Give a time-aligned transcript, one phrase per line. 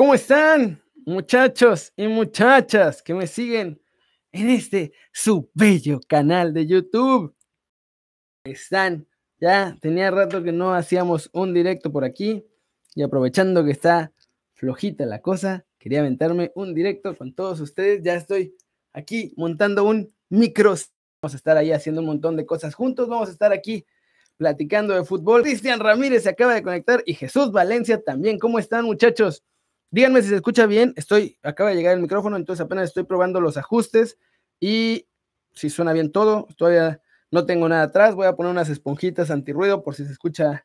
[0.00, 3.82] ¿Cómo están, muchachos y muchachas que me siguen
[4.32, 7.36] en este su bello canal de YouTube?
[8.42, 9.06] Están,
[9.38, 12.42] ya tenía rato que no hacíamos un directo por aquí
[12.94, 14.10] y aprovechando que está
[14.54, 18.02] flojita la cosa, quería aventarme un directo con todos ustedes.
[18.02, 18.56] Ya estoy
[18.94, 20.76] aquí montando un micro.
[21.20, 23.06] Vamos a estar ahí haciendo un montón de cosas juntos.
[23.06, 23.84] Vamos a estar aquí
[24.38, 25.42] platicando de fútbol.
[25.42, 28.38] Cristian Ramírez se acaba de conectar y Jesús Valencia también.
[28.38, 29.44] ¿Cómo están, muchachos?
[29.90, 30.92] Díganme si se escucha bien.
[30.96, 34.18] Estoy, acaba de llegar el micrófono, entonces apenas estoy probando los ajustes
[34.60, 35.08] y
[35.52, 36.46] si suena bien todo.
[36.56, 38.14] Todavía no tengo nada atrás.
[38.14, 40.64] Voy a poner unas esponjitas antirruido por si se escucha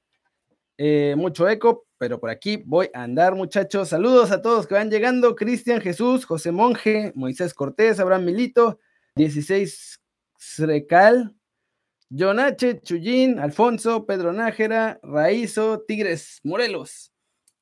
[0.78, 3.90] eh, mucho eco, pero por aquí voy a andar, muchachos.
[3.90, 5.36] Saludos a todos que van llegando.
[5.36, 8.80] Cristian Jesús, José Monje, Moisés Cortés, Abraham Milito,
[9.16, 10.02] 16
[10.38, 11.34] Srecal,
[12.10, 17.14] Jonache, Chuyín, Alfonso, Pedro Nájera, Raízo, Tigres Morelos,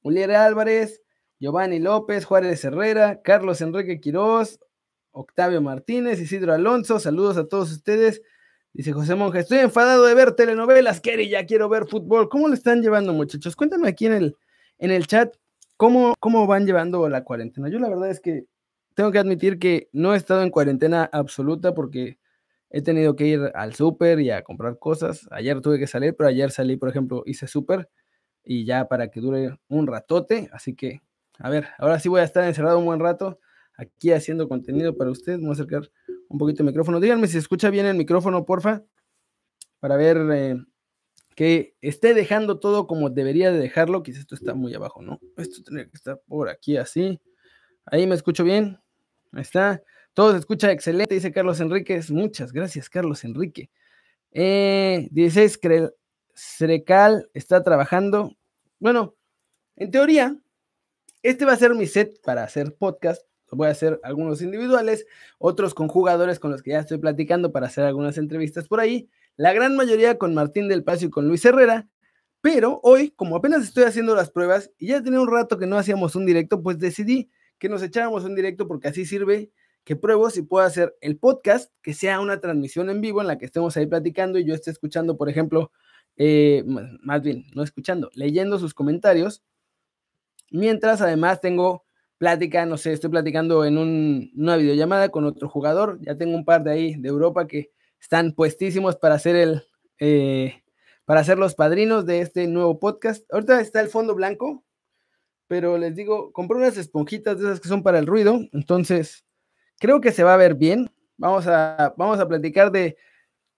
[0.02, 1.02] Uliera Álvarez,
[1.44, 4.61] Giovanni López, Juárez Herrera, Carlos Enrique Quirós,
[5.11, 8.22] Octavio Martínez, Isidro Alonso, saludos a todos ustedes.
[8.72, 12.30] Dice José Monge, estoy enfadado de ver telenovelas, Kerry, ya quiero ver fútbol.
[12.30, 13.58] ¿Cómo lo están llevando, muchachos?
[13.58, 14.38] Cuéntame aquí en el,
[14.77, 15.36] en el chat
[15.75, 17.67] cómo, cómo van llevando la cuarentena.
[17.67, 18.45] Yo la verdad es que
[18.94, 22.19] tengo que admitir que no he estado en cuarentena absoluta porque
[22.69, 25.27] he tenido que ir al súper y a comprar cosas.
[25.30, 27.89] Ayer tuve que salir, pero ayer salí, por ejemplo, hice súper
[28.45, 30.49] y ya para que dure un ratote.
[30.53, 31.02] Así que
[31.39, 33.39] a ver, ahora sí voy a estar encerrado un buen rato
[33.76, 35.39] aquí haciendo contenido para ustedes.
[35.39, 35.89] Voy a acercar
[36.30, 37.00] un poquito el micrófono.
[37.00, 38.84] Díganme si se escucha bien el micrófono, porfa,
[39.80, 40.56] para ver eh,
[41.36, 44.04] que esté dejando todo como debería de dejarlo.
[44.04, 45.20] Quizás esto está muy abajo, ¿no?
[45.38, 47.20] Esto tendría que estar por aquí así.
[47.86, 48.80] Ahí me escucho bien.
[49.31, 49.81] Ahí está.
[50.14, 52.11] Todo se escucha excelente, dice Carlos Enríquez.
[52.11, 53.72] Muchas gracias, Carlos Enrique.
[54.31, 55.59] Eh, 16
[56.36, 58.36] Srecal está trabajando.
[58.80, 59.16] Bueno,
[59.76, 60.38] en teoría,
[61.23, 63.23] este va a ser mi set para hacer podcast.
[63.49, 65.05] Voy a hacer algunos individuales,
[65.37, 69.09] otros con jugadores con los que ya estoy platicando para hacer algunas entrevistas por ahí.
[69.37, 71.87] La gran mayoría con Martín del Pacio y con Luis Herrera.
[72.42, 75.77] Pero hoy, como apenas estoy haciendo las pruebas y ya tenía un rato que no
[75.77, 79.49] hacíamos un directo, pues decidí que nos echáramos un directo porque así sirve
[79.86, 83.37] que pruebo si puedo hacer el podcast, que sea una transmisión en vivo en la
[83.37, 85.71] que estemos ahí platicando y yo esté escuchando, por ejemplo,
[86.17, 86.65] eh,
[87.02, 89.42] más bien, no escuchando, leyendo sus comentarios
[90.53, 91.83] Mientras además tengo
[92.19, 95.97] plática, no sé, estoy platicando en una videollamada con otro jugador.
[96.02, 99.63] Ya tengo un par de ahí de Europa que están puestísimos para hacer el,
[99.99, 100.61] eh,
[101.05, 103.25] para ser los padrinos de este nuevo podcast.
[103.33, 104.63] Ahorita está el fondo blanco,
[105.47, 109.25] pero les digo, compré unas esponjitas de esas que son para el ruido, entonces
[109.80, 110.92] creo que se va a ver bien.
[111.17, 112.95] Vamos a, vamos a platicar de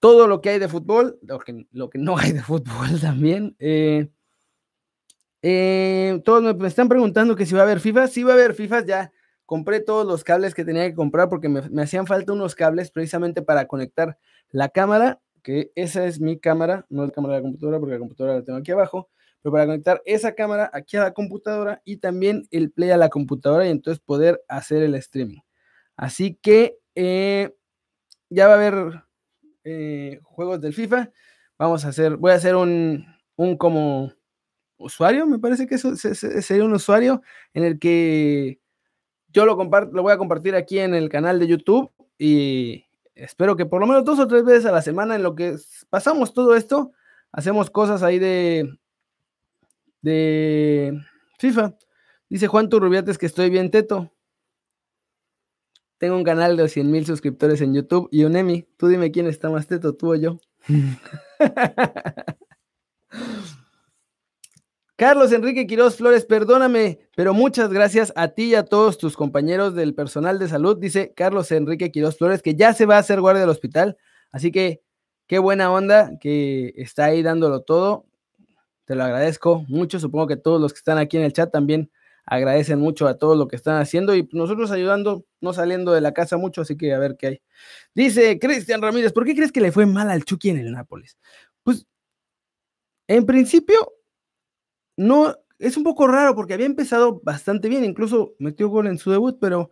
[0.00, 3.54] todo lo que hay de fútbol, lo que, lo que no hay de fútbol también.
[3.58, 4.08] Eh,
[5.48, 8.08] eh, todos me, están preguntando que si va a haber FIFA.
[8.08, 9.12] Sí va a haber FIFA, ya
[9.44, 13.42] compré todos los cables que tenía que comprar porque me, hacían falta unos cables precisamente
[13.42, 14.18] para conectar
[14.50, 18.00] la cámara, que esa es mi cámara, no la cámara de la computadora porque la
[18.00, 19.08] computadora la tengo aquí abajo,
[19.40, 23.08] pero para conectar esa cámara aquí a la computadora y también el play a la
[23.08, 25.38] computadora y entonces poder hacer el streaming.
[25.96, 27.54] Así que eh,
[28.30, 29.04] ya va a haber
[29.62, 31.12] eh, juegos del FIFA.
[31.56, 33.06] Vamos a hacer, voy a hacer un,
[33.36, 34.10] un como
[34.78, 37.22] usuario, me parece que eso sería un usuario
[37.54, 38.60] en el que
[39.28, 42.84] yo lo comparto, lo voy a compartir aquí en el canal de YouTube y
[43.14, 45.56] espero que por lo menos dos o tres veces a la semana en lo que
[45.90, 46.92] pasamos todo esto,
[47.32, 48.78] hacemos cosas ahí de
[50.02, 51.00] de
[51.38, 51.74] FIFA.
[52.28, 54.12] Dice Juan Turrubiates que estoy bien teto.
[55.98, 58.68] Tengo un canal de 100 mil suscriptores en YouTube y un Emmy.
[58.76, 60.38] Tú dime quién está más teto, tú o yo.
[64.96, 69.74] Carlos Enrique Quiroz Flores, perdóname, pero muchas gracias a ti y a todos tus compañeros
[69.74, 73.20] del personal de salud, dice Carlos Enrique Quiroz Flores, que ya se va a hacer
[73.20, 73.98] guardia del hospital.
[74.32, 74.80] Así que
[75.26, 78.06] qué buena onda que está ahí dándolo todo.
[78.86, 80.00] Te lo agradezco mucho.
[80.00, 81.90] Supongo que todos los que están aquí en el chat también
[82.24, 86.14] agradecen mucho a todo lo que están haciendo y nosotros ayudando, no saliendo de la
[86.14, 87.42] casa mucho, así que a ver qué hay.
[87.94, 91.18] Dice Cristian Ramírez, ¿por qué crees que le fue mal al Chucky en el Nápoles?
[91.62, 91.86] Pues
[93.08, 93.95] en principio
[94.96, 99.10] no, es un poco raro porque había empezado bastante bien, incluso metió gol en su
[99.10, 99.70] debut, pero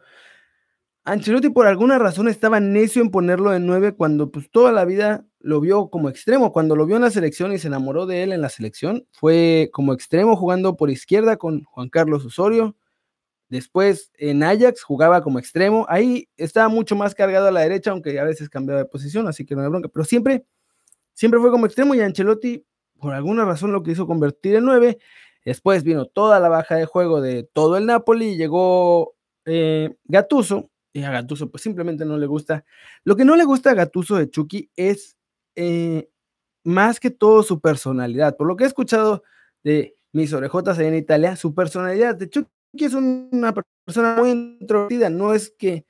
[1.05, 5.26] Ancelotti por alguna razón estaba necio en ponerlo de nueve cuando pues toda la vida
[5.38, 8.32] lo vio como extremo, cuando lo vio en la selección y se enamoró de él
[8.32, 12.76] en la selección, fue como extremo jugando por izquierda con Juan Carlos Osorio,
[13.50, 18.19] después en Ajax jugaba como extremo, ahí estaba mucho más cargado a la derecha, aunque
[18.19, 20.47] a veces cambiaba de posición, así que no hay bronca, pero siempre,
[21.12, 22.65] siempre fue como extremo y Ancelotti
[23.04, 24.98] por alguna razón lo quiso convertir en 9.
[25.44, 29.14] Después vino toda la baja de juego de todo el Napoli y llegó
[29.44, 30.70] eh, Gatuso.
[30.94, 32.64] Y a Gatuso pues simplemente no le gusta.
[33.04, 35.18] Lo que no le gusta a Gatuso de Chucky es
[35.54, 36.08] eh,
[36.64, 38.38] más que todo su personalidad.
[38.38, 39.22] Por lo que he escuchado
[39.62, 42.48] de mis orejotas allá en Italia, su personalidad de Chucky
[42.86, 43.52] es una
[43.84, 45.10] persona muy introvertida.
[45.10, 45.84] No es que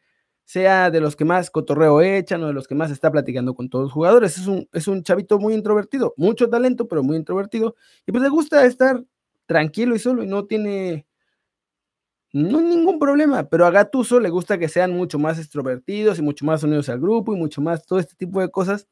[0.44, 3.68] sea de los que más cotorreo echan o de los que más está platicando con
[3.68, 4.38] todos los jugadores.
[4.38, 7.76] Es un, es un chavito muy introvertido, mucho talento, pero muy introvertido.
[8.06, 9.02] Y pues le gusta estar
[9.46, 11.06] tranquilo y solo y no tiene
[12.34, 16.44] no ningún problema, pero a Gatuso le gusta que sean mucho más extrovertidos y mucho
[16.44, 18.88] más unidos al grupo y mucho más todo este tipo de cosas.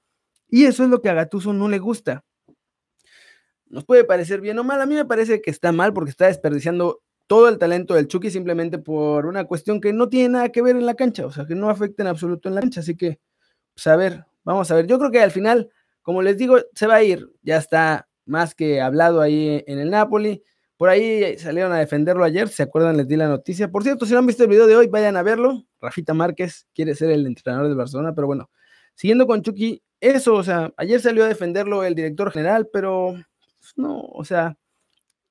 [0.49, 2.25] Y eso es lo que a Gatuso no le gusta.
[3.67, 6.27] Nos puede parecer bien o mal, a mí me parece que está mal porque está
[6.27, 10.63] desperdiciando todo el talento del Chucky simplemente por una cuestión que no tiene nada que
[10.63, 12.81] ver en la cancha, o sea, que no afecta en absoluto en la cancha.
[12.81, 13.21] Así que,
[13.75, 14.87] pues a ver, vamos a ver.
[14.87, 15.71] Yo creo que al final,
[16.03, 19.91] como les digo, se va a ir, ya está más que hablado ahí en el
[19.91, 20.43] Napoli.
[20.77, 22.97] Por ahí salieron a defenderlo ayer, ¿se acuerdan?
[22.97, 23.71] Les di la noticia.
[23.71, 25.65] Por cierto, si no han visto el video de hoy, vayan a verlo.
[25.81, 28.51] Rafita Márquez quiere ser el entrenador de Barcelona, pero bueno,
[28.95, 33.15] siguiendo con Chucky, eso, o sea, ayer salió a defenderlo el director general, pero
[33.61, 34.57] pues, no, o sea,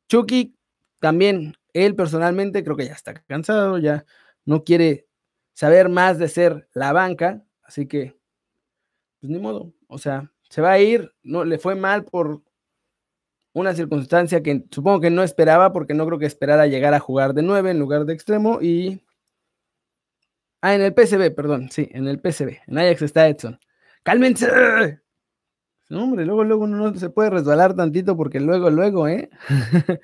[0.07, 0.55] Chucky
[0.99, 4.05] también, él personalmente creo que ya está cansado, ya
[4.45, 5.07] no quiere
[5.53, 8.17] saber más de ser la banca, así que,
[9.19, 12.41] pues ni modo, o sea, se va a ir, no le fue mal por
[13.53, 17.33] una circunstancia que supongo que no esperaba, porque no creo que esperara llegar a jugar
[17.33, 18.61] de 9 en lugar de extremo.
[18.61, 19.03] Y.
[20.61, 22.59] Ah, en el PCB, perdón, sí, en el PCB.
[22.67, 23.59] En Ajax está Edson.
[24.03, 25.01] ¡Cálmense!
[25.91, 29.29] No, hombre, luego, luego no se puede resbalar tantito porque luego, luego, ¿eh?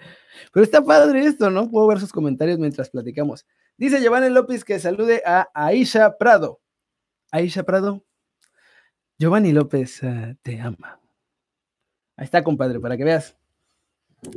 [0.52, 1.72] Pero está padre esto, ¿no?
[1.72, 3.48] Puedo ver sus comentarios mientras platicamos.
[3.78, 6.60] Dice Giovanni López que salude a Aisha Prado.
[7.32, 8.04] Aisha Prado.
[9.18, 11.00] Giovanni López uh, te ama.
[12.18, 13.38] Ahí está, compadre, para que veas.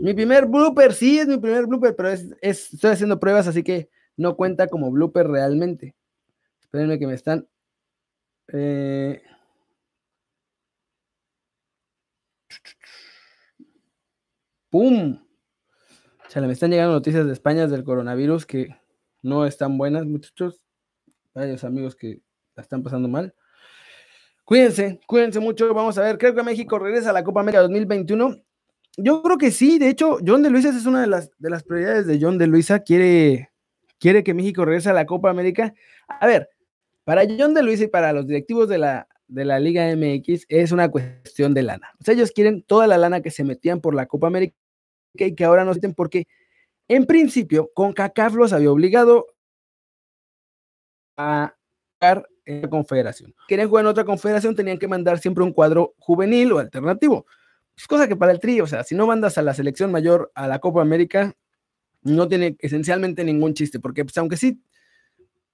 [0.00, 3.90] Mi primer blooper, sí, es mi primer blooper, pero es, estoy haciendo pruebas, así que
[4.16, 5.96] no cuenta como blooper realmente.
[6.60, 7.48] Espérenme que me están.
[8.52, 9.20] Eh,
[14.70, 15.20] ¡Pum!
[16.26, 18.76] O sea, me están llegando noticias de España del coronavirus que
[19.22, 20.62] no están buenas, muchachos.
[21.34, 22.20] Varios amigos que
[22.54, 23.34] la están pasando mal.
[24.44, 25.72] Cuídense, cuídense mucho.
[25.74, 28.36] Vamos a ver, creo que México regresa a la Copa América 2021.
[28.96, 31.62] Yo creo que sí, de hecho, John de Luisa es una de las, de las
[31.62, 32.80] prioridades de John de Luisa.
[32.80, 33.50] Quiere,
[33.98, 35.74] quiere que México regrese a la Copa América.
[36.08, 36.48] A ver,
[37.04, 40.72] para John de Luisa y para los directivos de la, de la Liga MX es
[40.72, 41.92] una cuestión de lana.
[42.00, 44.54] O sea, ellos quieren toda la lana que se metían por la Copa América
[45.14, 46.26] y que ahora no sienten porque
[46.88, 49.26] en principio con CACAF los había obligado
[51.16, 51.54] a
[52.46, 53.34] en la confederación.
[53.46, 57.26] Querían jugar en otra confederación, tenían que mandar siempre un cuadro juvenil o alternativo.
[57.76, 60.32] Es cosa que para el tri, o sea, si no mandas a la selección mayor
[60.34, 61.34] a la Copa América,
[62.02, 64.62] no tiene esencialmente ningún chiste, porque pues, aunque sí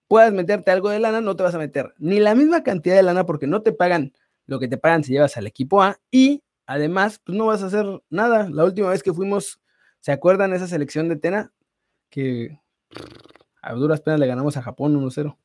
[0.08, 3.02] puedas meterte algo de lana, no te vas a meter ni la misma cantidad de
[3.02, 4.12] lana porque no te pagan
[4.46, 7.66] lo que te pagan si llevas al equipo A y además, pues no vas a
[7.66, 8.48] hacer nada.
[8.50, 9.60] La última vez que fuimos,
[10.00, 11.52] ¿se acuerdan esa selección de Tena?
[12.10, 12.58] Que
[13.62, 15.36] a duras penas le ganamos a Japón 1-0.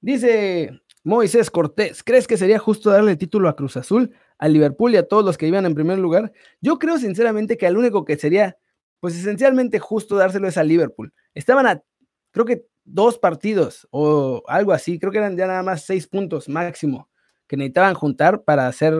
[0.00, 4.96] Dice Moisés Cortés, ¿crees que sería justo darle título a Cruz Azul, a Liverpool y
[4.96, 6.32] a todos los que iban en primer lugar?
[6.62, 8.56] Yo creo sinceramente que al único que sería,
[9.00, 11.12] pues esencialmente justo dárselo es a Liverpool.
[11.34, 11.82] Estaban a,
[12.30, 16.48] creo que dos partidos o algo así, creo que eran ya nada más seis puntos
[16.48, 17.08] máximo
[17.46, 18.94] que necesitaban juntar para ser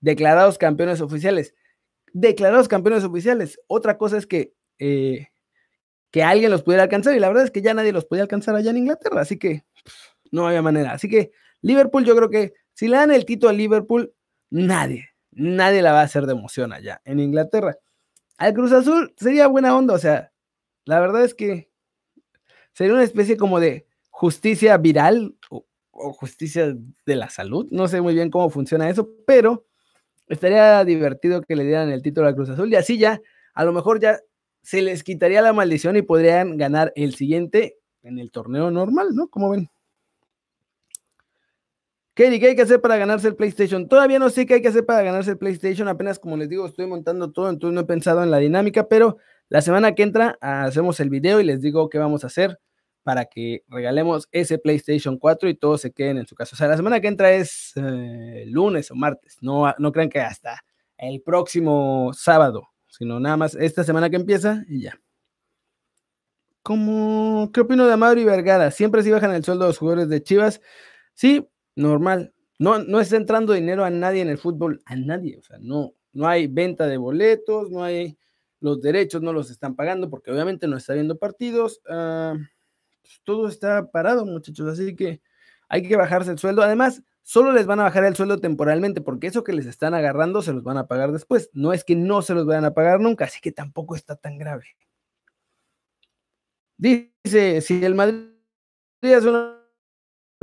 [0.00, 1.54] declarados campeones oficiales.
[2.12, 3.60] Declarados campeones oficiales.
[3.66, 5.28] Otra cosa es que, eh,
[6.10, 8.54] que alguien los pudiera alcanzar y la verdad es que ya nadie los podía alcanzar
[8.56, 9.64] allá en Inglaterra, así que
[10.32, 10.92] no había manera.
[10.92, 14.14] Así que Liverpool, yo creo que si le dan el título a Liverpool,
[14.48, 17.76] nadie, nadie la va a hacer de emoción allá en Inglaterra.
[18.38, 20.32] Al Cruz Azul sería buena onda, o sea,
[20.86, 21.69] la verdad es que
[22.80, 25.66] sería una especie como de justicia viral o,
[26.14, 27.68] justicia de la salud.
[27.70, 29.66] No sé muy bien cómo funciona eso, pero
[30.28, 33.20] estaría divertido que le dieran el título al Cruz Azul y así ya,
[33.52, 34.18] a lo mejor ya
[34.62, 39.28] se les quitaría la maldición y podrían ganar el siguiente en el torneo normal, ¿no?
[39.28, 39.68] Como ven.
[42.14, 43.88] ¿Qué, hay que hacer para ganarse el PlayStation?
[43.88, 45.86] Todavía no sé qué hay que hacer para ganarse el PlayStation.
[45.86, 49.18] Apenas, como les digo, estoy montando todo, entonces no he pensado en la dinámica, pero
[49.50, 52.58] la semana que entra hacemos el video y les digo qué vamos a hacer
[53.02, 56.54] para que regalemos ese PlayStation 4 y todos se queden en su casa.
[56.54, 59.38] O sea, la semana que entra es eh, lunes o martes.
[59.40, 60.62] No, no crean que hasta
[60.98, 65.00] el próximo sábado, sino nada más esta semana que empieza y ya.
[66.62, 68.70] ¿Cómo, ¿Qué opino de Mauri Vergara?
[68.70, 70.60] Siempre sí bajan el sueldo de los jugadores de Chivas.
[71.14, 72.34] Sí, normal.
[72.58, 75.38] No, no está entrando dinero a nadie en el fútbol, a nadie.
[75.38, 78.18] O sea, no, no hay venta de boletos, no hay
[78.60, 81.80] los derechos no los están pagando porque obviamente no está viendo partidos.
[81.88, 82.34] Ah,
[83.24, 85.20] todo está parado, muchachos, así que
[85.68, 86.62] hay que bajarse el sueldo.
[86.62, 90.42] Además, solo les van a bajar el sueldo temporalmente porque eso que les están agarrando
[90.42, 91.50] se los van a pagar después.
[91.52, 94.38] No es que no se los vayan a pagar nunca, así que tampoco está tan
[94.38, 94.64] grave.
[96.76, 98.30] Dice, si el Madrid
[99.02, 99.60] es una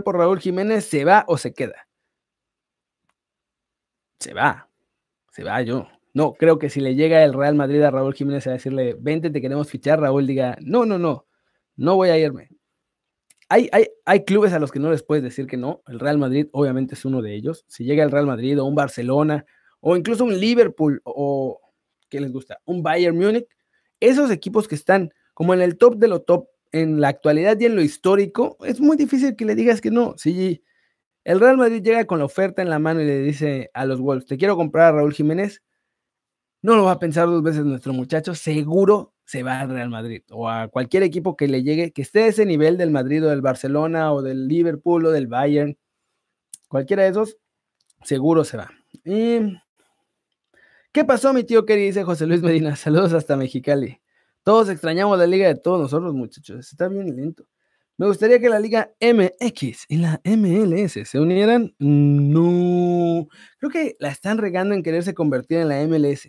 [0.03, 1.88] por Raúl Jiménez, ¿se va o se queda?
[4.19, 4.69] Se va,
[5.31, 5.88] se va yo.
[6.13, 9.29] No, creo que si le llega el Real Madrid a Raúl Jiménez a decirle, vente,
[9.29, 11.27] te queremos fichar, Raúl diga, no, no, no,
[11.75, 12.50] no voy a irme.
[13.50, 15.82] Hay, hay, hay, clubes a los que no les puedes decir que no.
[15.88, 17.63] El Real Madrid obviamente es uno de ellos.
[17.68, 19.46] Si llega el Real Madrid o un Barcelona
[19.80, 21.60] o incluso un Liverpool o,
[22.10, 22.60] ¿qué les gusta?
[22.66, 23.48] Un Bayern Múnich.
[24.00, 27.66] Esos equipos que están como en el top de lo top en la actualidad y
[27.66, 30.16] en lo histórico, es muy difícil que le digas que no.
[30.18, 30.63] Si
[31.24, 34.00] el Real Madrid llega con la oferta en la mano y le dice a los
[34.00, 35.62] Wolves, te quiero comprar a Raúl Jiménez,
[36.67, 40.21] no lo va a pensar dos veces nuestro muchacho, seguro se va al Real Madrid
[40.31, 43.29] o a cualquier equipo que le llegue, que esté a ese nivel del Madrid o
[43.29, 45.77] del Barcelona o del Liverpool o del Bayern,
[46.67, 47.38] cualquiera de esos,
[48.03, 48.69] seguro se va.
[49.05, 49.39] Y,
[50.91, 51.88] ¿Qué pasó, mi tío querido?
[51.88, 52.75] Dice José Luis Medina.
[52.75, 54.01] Saludos hasta Mexicali.
[54.43, 56.69] Todos extrañamos la liga de todos nosotros, muchachos.
[56.69, 57.47] Está bien lento.
[57.95, 61.74] Me gustaría que la liga MX y la MLS se unieran.
[61.79, 63.25] No.
[63.57, 66.27] Creo que la están regando en quererse convertir en la MLS.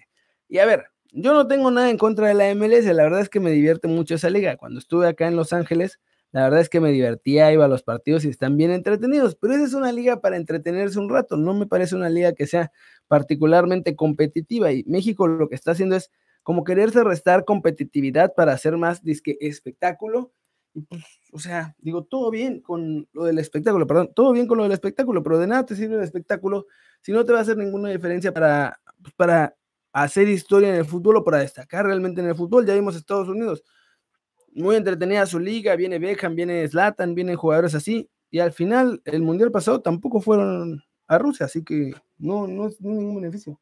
[0.48, 3.28] Y a ver, yo no tengo nada en contra de la MLS, la verdad es
[3.28, 4.56] que me divierte mucho esa liga.
[4.56, 6.00] Cuando estuve acá en Los Ángeles,
[6.32, 9.54] la verdad es que me divertía, iba a los partidos y están bien entretenidos, pero
[9.54, 12.70] esa es una liga para entretenerse un rato, no me parece una liga que sea
[13.06, 16.10] particularmente competitiva y México lo que está haciendo es
[16.42, 20.32] como quererse restar competitividad para hacer más espectáculo.
[20.88, 21.02] Pues,
[21.32, 24.72] o sea, digo, todo bien con lo del espectáculo, perdón, todo bien con lo del
[24.72, 26.66] espectáculo, pero de nada te sirve el espectáculo
[27.00, 29.56] si no te va a hacer ninguna diferencia para, pues, para
[29.92, 32.66] hacer historia en el fútbol o para destacar realmente en el fútbol.
[32.66, 33.64] Ya vimos Estados Unidos,
[34.52, 39.22] muy entretenida su liga, viene Beckham, viene Zlatan, vienen jugadores así, y al final el
[39.22, 43.58] mundial pasado tampoco fueron a Rusia, así que no, no es ningún beneficio.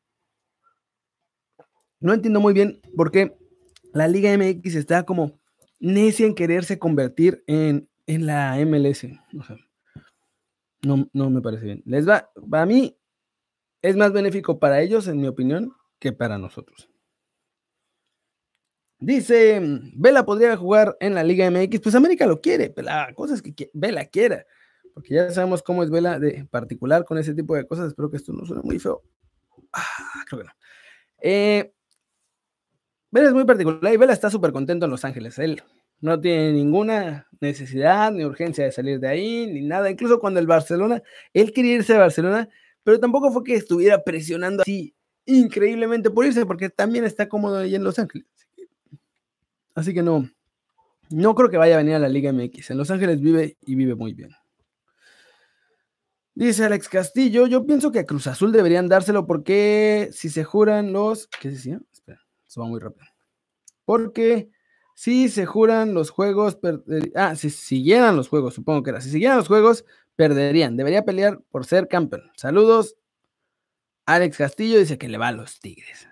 [2.01, 3.37] No entiendo muy bien por qué
[3.93, 5.39] la Liga MX está como
[5.79, 9.07] necia en quererse convertir en, en la MLS.
[10.83, 11.83] no, no me parece bien.
[11.87, 12.97] Les va, para mí,
[13.83, 16.89] es más benéfico para ellos, en mi opinión, que para nosotros.
[18.99, 19.61] Dice,
[19.95, 23.43] Vela podría jugar en la Liga MX, pues América lo quiere, pero la cosa es
[23.43, 24.47] que Vela quiera,
[24.95, 28.17] porque ya sabemos cómo es Vela de particular con ese tipo de cosas, espero que
[28.17, 29.03] esto no suene muy feo.
[29.73, 30.53] Ah, creo que no.
[31.21, 31.75] Eh,
[33.11, 35.63] Vela es muy particular y Vela está súper contento en Los Ángeles, él
[36.01, 40.47] no tiene ninguna necesidad ni urgencia de salir de ahí, ni nada, incluso cuando el
[40.47, 41.03] Barcelona,
[41.35, 42.49] él quería irse a Barcelona,
[42.83, 44.96] pero tampoco fue que estuviera presionando así
[45.27, 48.27] increíblemente por irse, porque también está cómodo ahí en Los Ángeles.
[49.75, 50.29] Así que no,
[51.11, 52.71] no creo que vaya a venir a la Liga MX.
[52.71, 54.31] En Los Ángeles vive y vive muy bien.
[56.35, 60.93] Dice Alex Castillo, yo pienso que a Cruz Azul deberían dárselo porque si se juran
[60.93, 61.29] los...
[61.41, 61.81] ¿Qué decía?
[61.93, 63.07] Espera, eso va muy rápido.
[63.87, 64.51] Porque
[64.95, 66.59] si se juran los juegos...
[67.15, 69.01] Ah, si siguieran los juegos, supongo que era.
[69.01, 70.77] Si siguieran los juegos, perderían.
[70.77, 72.31] Debería pelear por ser campeón.
[72.37, 72.97] Saludos,
[74.07, 76.09] Alex Castillo dice que le va a los Tigres.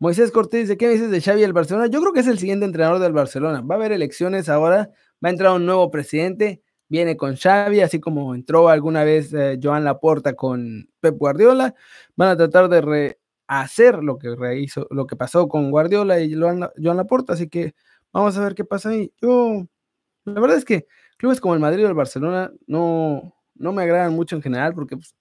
[0.00, 1.86] Moisés Cortés dice, ¿qué dices de Xavi del Barcelona?
[1.86, 3.60] Yo creo que es el siguiente entrenador del Barcelona.
[3.60, 4.90] Va a haber elecciones ahora,
[5.24, 9.58] va a entrar un nuevo presidente, viene con Xavi, así como entró alguna vez eh,
[9.62, 11.74] Joan Laporta con Pep Guardiola.
[12.16, 13.16] Van a tratar de
[13.48, 16.60] rehacer lo que rehizo, lo que pasó con Guardiola y Joan,
[16.96, 17.74] Laporta, así que
[18.12, 19.12] vamos a ver qué pasa ahí.
[19.22, 19.64] Yo,
[20.24, 24.14] la verdad es que clubes como el Madrid o el Barcelona no, no me agradan
[24.14, 25.14] mucho en general porque pues,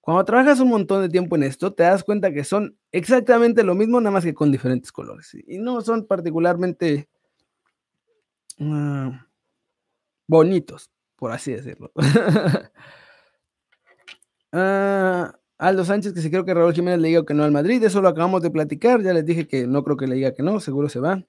[0.00, 3.74] cuando trabajas un montón de tiempo en esto, te das cuenta que son exactamente lo
[3.74, 5.34] mismo, nada más que con diferentes colores.
[5.46, 7.08] Y no son particularmente
[8.60, 9.26] ah,
[10.26, 11.92] bonitos, por así decirlo.
[14.52, 17.80] Ah, Aldo Sánchez, que si creo que Raúl Jiménez le diga que no al Madrid,
[17.84, 20.42] eso lo acabamos de platicar, ya les dije que no creo que le diga que
[20.42, 21.24] no, seguro se va.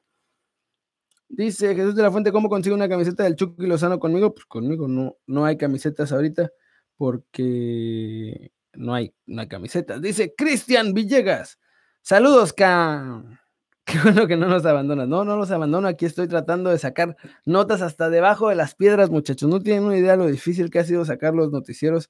[1.29, 4.33] Dice Jesús de la Fuente, ¿cómo consigo una camiseta del Chucky Lozano conmigo?
[4.33, 6.51] Pues conmigo no, no hay camisetas ahorita
[6.97, 9.99] porque no hay, una camiseta.
[9.99, 11.59] Dice Cristian Villegas.
[12.01, 13.23] Saludos, K.
[13.85, 15.07] Qué bueno que no nos abandonas.
[15.07, 15.87] No, no nos abandono.
[15.87, 19.49] Aquí estoy tratando de sacar notas hasta debajo de las piedras, muchachos.
[19.49, 22.09] No tienen una idea de lo difícil que ha sido sacar los noticieros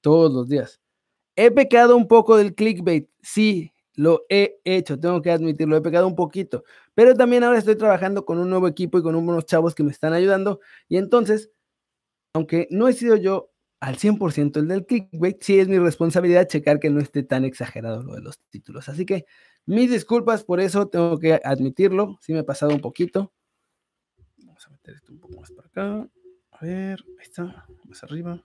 [0.00, 0.80] todos los días.
[1.36, 3.08] He pecado un poco del clickbait.
[3.22, 6.64] Sí, lo he hecho, tengo que admitirlo, he pecado un poquito.
[6.94, 9.90] Pero también ahora estoy trabajando con un nuevo equipo y con unos chavos que me
[9.90, 10.60] están ayudando.
[10.88, 11.50] Y entonces,
[12.34, 13.49] aunque no he sido yo
[13.80, 18.02] al 100% el del clickbait, sí es mi responsabilidad checar que no esté tan exagerado
[18.02, 18.88] lo de los títulos.
[18.90, 19.24] Así que
[19.64, 23.32] mis disculpas por eso, tengo que admitirlo, sí me he pasado un poquito.
[24.44, 26.08] Vamos a meter esto un poco más para acá.
[26.52, 28.44] A ver, ahí está, más arriba.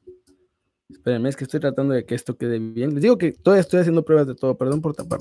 [0.90, 2.94] Espérenme, es que estoy tratando de que esto quede bien.
[2.94, 5.20] Les digo que todavía estoy haciendo pruebas de todo, perdón por tapar.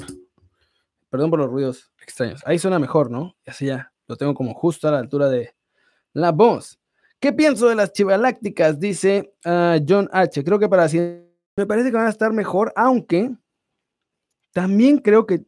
[1.11, 2.43] Perdón por los ruidos extraños.
[2.47, 3.37] Ahí suena mejor, ¿no?
[3.45, 5.57] Y así ya, lo tengo como justo a la altura de
[6.13, 6.79] la voz.
[7.25, 8.79] ¿Qué pienso de las chivalácticas?
[8.79, 10.45] Dice ah, John H.
[10.45, 13.31] Creo que para me parece que van a estar mejor, aunque
[14.53, 15.41] también creo que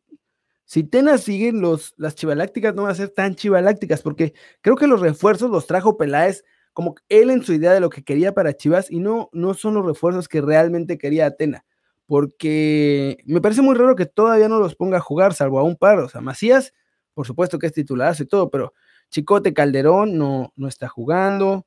[0.64, 4.86] si Tena sigue los, las chivalácticas no van a ser tan chivalácticas, porque creo que
[4.86, 8.56] los refuerzos los trajo Peláez como él en su idea de lo que quería para
[8.56, 11.66] Chivas y no, no son los refuerzos que realmente quería Atena,
[12.06, 15.76] porque me parece muy raro que todavía no los ponga a jugar, salvo a un
[15.76, 16.72] par, o sea, Macías,
[17.12, 18.72] por supuesto que es titular y todo, pero
[19.10, 21.65] Chicote Calderón no, no está jugando.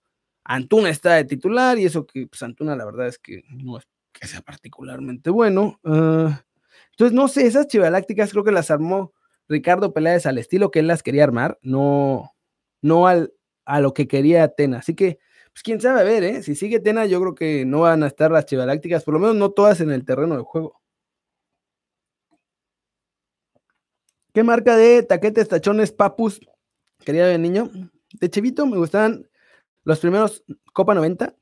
[0.52, 3.88] Antuna está de titular y eso que pues, Antuna la verdad es que no es
[4.12, 5.80] que sea particularmente bueno.
[5.84, 6.44] Ah,
[6.90, 9.14] entonces, no sé, esas chivalácticas creo que las armó
[9.48, 12.34] Ricardo Peláez al estilo que él las quería armar, no,
[12.82, 13.32] no al,
[13.64, 14.80] a lo que quería Atena.
[14.80, 15.20] Así que,
[15.54, 16.42] pues quién sabe, a ver, ¿eh?
[16.42, 19.36] si sigue Atena, yo creo que no van a estar las chivalácticas, por lo menos
[19.36, 20.82] no todas en el terreno de juego.
[24.34, 26.42] ¿Qué marca de taquetes, tachones, papus
[27.06, 27.70] quería de niño.
[28.14, 29.29] De chivito me gustaban
[29.84, 30.44] los primeros
[30.74, 31.36] Copa 90.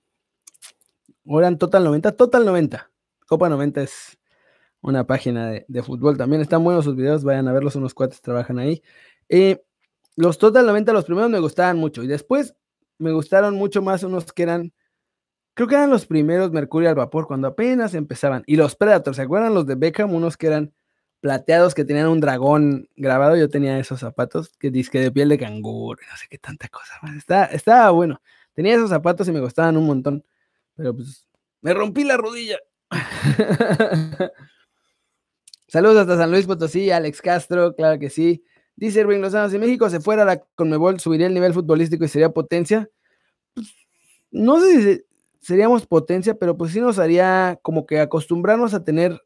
[1.26, 2.12] O eran Total 90.
[2.14, 2.92] Total 90.
[3.28, 4.18] Copa 90 es
[4.82, 6.42] una página de, fútbol también.
[6.42, 7.24] Están buenos sus videos.
[7.24, 7.76] Vayan a verlos.
[7.76, 8.82] Unos cuates trabajan ahí.
[9.30, 9.64] Eh,
[10.16, 12.04] los Total 90, los primeros me gustaban mucho.
[12.04, 12.56] Y después
[12.98, 14.74] me gustaron mucho más unos que eran.
[15.54, 18.44] Creo que eran los primeros Mercurio al vapor cuando apenas empezaban.
[18.46, 20.14] Y los Predators, ¿se acuerdan los de Beckham?
[20.14, 20.74] Unos que eran
[21.20, 23.36] plateados que tenían un dragón grabado.
[23.36, 26.94] Yo tenía esos zapatos que disque de piel de canguro, no sé qué tanta cosa
[27.02, 27.16] más.
[27.16, 28.22] Estaba, estaba bueno.
[28.54, 30.26] Tenía esos zapatos y me costaban un montón.
[30.76, 31.28] Pero pues
[31.62, 32.58] me rompí la rodilla.
[35.68, 38.44] Saludos hasta San Luis Potosí, Alex Castro, claro que sí.
[38.76, 42.08] Dice Erwin Lozano, si México se fuera a la Conmebol, ¿subiría el nivel futbolístico y
[42.08, 42.90] sería potencia?
[43.54, 43.74] Pues,
[44.32, 45.06] no sé si
[45.42, 49.22] seríamos potencia, pero pues sí nos haría como que acostumbrarnos a tener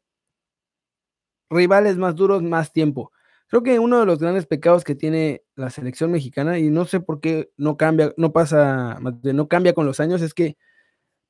[1.52, 3.12] rivales más duros más tiempo.
[3.52, 7.00] Creo que uno de los grandes pecados que tiene la selección mexicana, y no sé
[7.00, 10.56] por qué no cambia, no pasa, no cambia con los años, es que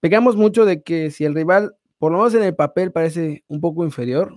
[0.00, 3.60] pegamos mucho de que si el rival, por lo menos en el papel, parece un
[3.60, 4.36] poco inferior,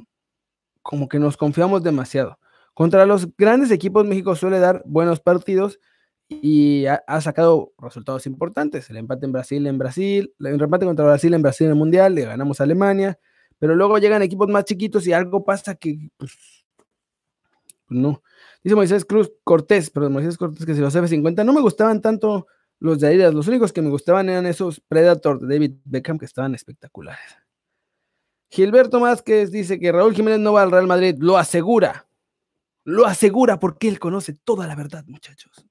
[0.81, 2.39] como que nos confiamos demasiado.
[2.73, 5.79] Contra los grandes equipos, México suele dar buenos partidos
[6.27, 8.89] y ha, ha, sacado resultados importantes.
[8.89, 12.15] El empate en Brasil, en Brasil, el empate contra Brasil en Brasil en el Mundial,
[12.15, 13.19] le ganamos a Alemania,
[13.59, 16.65] pero luego llegan equipos más chiquitos y algo pasa que, pues,
[17.87, 18.21] pues no.
[18.63, 22.47] Dice Moisés Cruz Cortés, pero Moisés Cortés que si los F50 no me gustaban tanto
[22.79, 26.25] los de Adidas, los únicos que me gustaban eran esos Predator de David Beckham que
[26.25, 27.37] estaban espectaculares.
[28.49, 32.07] Gilberto Másquez dice que Raúl Jiménez no va al Real Madrid, lo asegura.
[32.83, 35.65] Lo asegura porque él conoce toda la verdad, muchachos.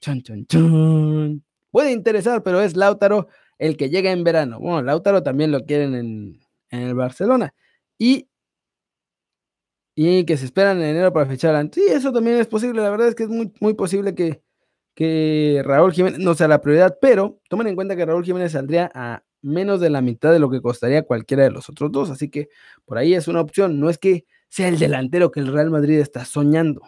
[0.00, 1.42] Chan, chan, chan.
[1.70, 3.28] Puede interesar, pero es Lautaro
[3.58, 4.60] el que llega en verano.
[4.60, 7.54] Bueno, Lautaro también lo quieren en, en el Barcelona.
[7.98, 8.28] Y,
[9.94, 11.68] y que se esperan en enero para fichar.
[11.72, 12.82] Sí, eso también es posible.
[12.82, 14.42] La verdad es que es muy, muy posible que,
[14.94, 18.90] que Raúl Jiménez no sea la prioridad, pero tomen en cuenta que Raúl Jiménez saldría
[18.94, 22.10] a menos de la mitad de lo que costaría cualquiera de los otros dos.
[22.10, 22.48] Así que
[22.84, 23.80] por ahí es una opción.
[23.80, 26.82] No es que sea el delantero que el Real Madrid está soñando.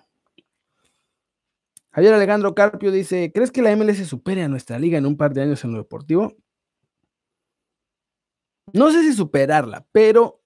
[1.92, 5.34] Javier Alejandro Carpio dice: ¿Crees que la MLS supere a nuestra liga en un par
[5.34, 6.34] de años en lo deportivo?
[8.74, 10.40] No sé si superarla, pero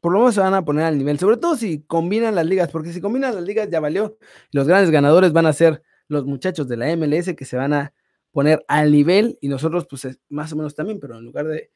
[0.00, 2.70] por lo menos se van a poner al nivel, sobre todo si combinan las ligas,
[2.70, 4.18] porque si combinan las ligas ya valió.
[4.50, 7.94] Los grandes ganadores van a ser los muchachos de la MLS que se van a
[8.32, 11.70] poner al nivel y nosotros pues más o menos también, pero en lugar de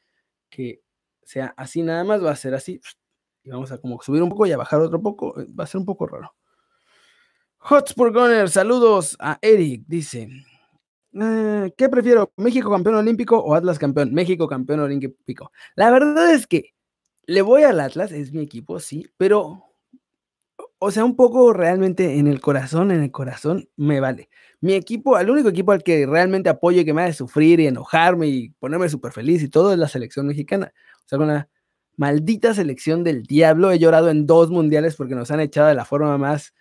[0.49, 0.81] que
[1.23, 2.79] sea así nada más, va a ser así.
[3.43, 5.67] Y vamos a como subir un poco y a bajar otro poco, eh, va a
[5.67, 6.35] ser un poco raro.
[7.57, 10.29] Hotspur Gunner, saludos a Eric, dice.
[11.17, 12.33] Eh, ¿Qué prefiero?
[12.35, 14.13] ¿México campeón olímpico o Atlas campeón?
[14.13, 15.51] México campeón olímpico.
[15.75, 16.73] La verdad es que
[17.25, 19.63] le voy al Atlas, es mi equipo, sí, pero,
[20.79, 24.29] o sea, un poco realmente en el corazón, en el corazón, me vale.
[24.61, 27.67] Mi equipo, el único equipo al que realmente apoyo y que me hace sufrir y
[27.67, 30.73] enojarme y ponerme súper feliz y todo es la selección mexicana.
[31.05, 31.49] O sea, con la
[31.97, 35.85] maldita selección del diablo he llorado en dos mundiales porque nos han echado de la
[35.85, 36.53] forma más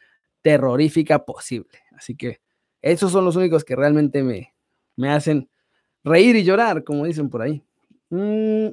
[0.43, 1.81] terrorífica posible.
[1.97, 2.41] Así que
[2.85, 4.55] esos son los únicos que realmente me,
[4.97, 5.49] me hacen
[6.05, 7.65] reír y llorar, como dicen por ahí.
[8.11, 8.69] Mm,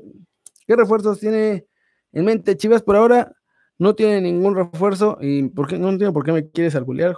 [0.67, 1.65] ¿Qué refuerzos tiene
[2.11, 3.33] en mente Chivas por ahora?
[3.77, 5.79] No tiene ningún refuerzo y ¿por qué?
[5.79, 7.15] no entiendo por qué me quieres alburear,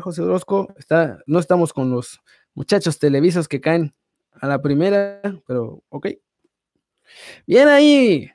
[0.00, 0.74] José Orozco.
[0.76, 2.20] Está, no estamos con los
[2.54, 3.94] muchachos televisos que caen
[4.32, 6.08] a la primera, pero ok.
[7.46, 8.30] Bien ahí.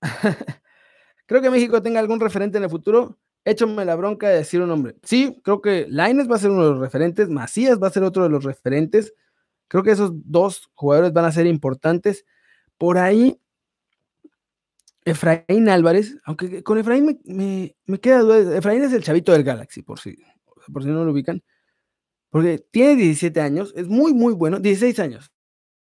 [1.26, 3.18] creo que México tenga algún referente en el futuro.
[3.44, 4.96] Échame la bronca de decir un nombre.
[5.02, 8.02] Sí, creo que Laines va a ser uno de los referentes, Macías va a ser
[8.02, 9.14] otro de los referentes.
[9.68, 12.26] Creo que esos dos jugadores van a ser importantes.
[12.76, 13.40] Por ahí,
[15.04, 18.56] Efraín Álvarez, aunque con Efraín me, queda duda.
[18.56, 20.16] Efraín es el chavito del Galaxy, por si,
[20.72, 21.42] por si no lo ubican.
[22.30, 25.32] Porque tiene 17 años, es muy, muy bueno, 16 años.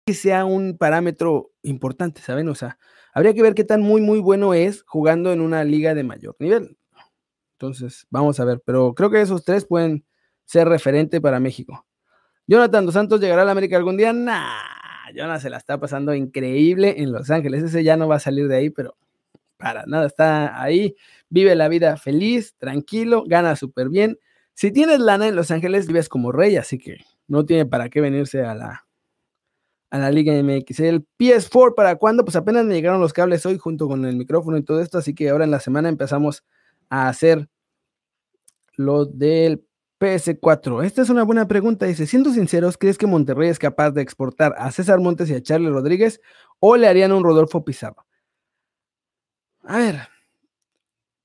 [0.05, 2.49] Que sea un parámetro importante, ¿saben?
[2.49, 2.77] O sea,
[3.13, 6.35] habría que ver qué tan muy, muy bueno es jugando en una liga de mayor
[6.39, 6.77] nivel.
[7.63, 10.03] Entonces, vamos a ver, pero creo que esos tres pueden
[10.43, 11.85] ser referente para México.
[12.45, 14.11] Jonathan Dos Santos llegará a la América algún día.
[14.11, 17.63] Nah, Jonathan se la está pasando increíble en Los Ángeles.
[17.63, 18.97] Ese ya no va a salir de ahí, pero
[19.55, 20.97] para nada, está ahí,
[21.29, 24.19] vive la vida feliz, tranquilo, gana súper bien.
[24.55, 26.97] Si tienes lana en Los Ángeles, vives como rey, así que
[27.29, 28.85] no tiene para qué venirse a la,
[29.89, 30.81] a la Liga MX.
[30.81, 32.25] El PS4, ¿para cuándo?
[32.25, 35.15] Pues apenas me llegaron los cables hoy junto con el micrófono y todo esto, así
[35.15, 36.43] que ahora en la semana empezamos
[36.89, 37.47] a hacer
[38.75, 39.65] lo del
[39.99, 40.83] PS4.
[40.83, 41.85] Esta es una buena pregunta.
[41.85, 45.41] Dice, siendo sinceros, ¿crees que Monterrey es capaz de exportar a César Montes y a
[45.41, 46.21] Charlie Rodríguez
[46.59, 48.05] o le harían un Rodolfo Pizarro?
[49.63, 49.95] A ver,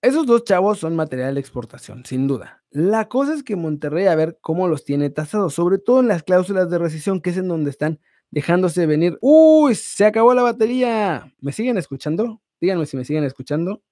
[0.01, 2.63] esos dos chavos son material de exportación, sin duda.
[2.71, 6.23] La cosa es que Monterrey, a ver cómo los tiene tasados, sobre todo en las
[6.23, 7.99] cláusulas de rescisión, que es en donde están
[8.31, 9.19] dejándose venir.
[9.21, 9.75] ¡Uy!
[9.75, 11.35] Se acabó la batería.
[11.41, 12.41] ¿Me siguen escuchando?
[12.61, 13.83] Díganme si me siguen escuchando.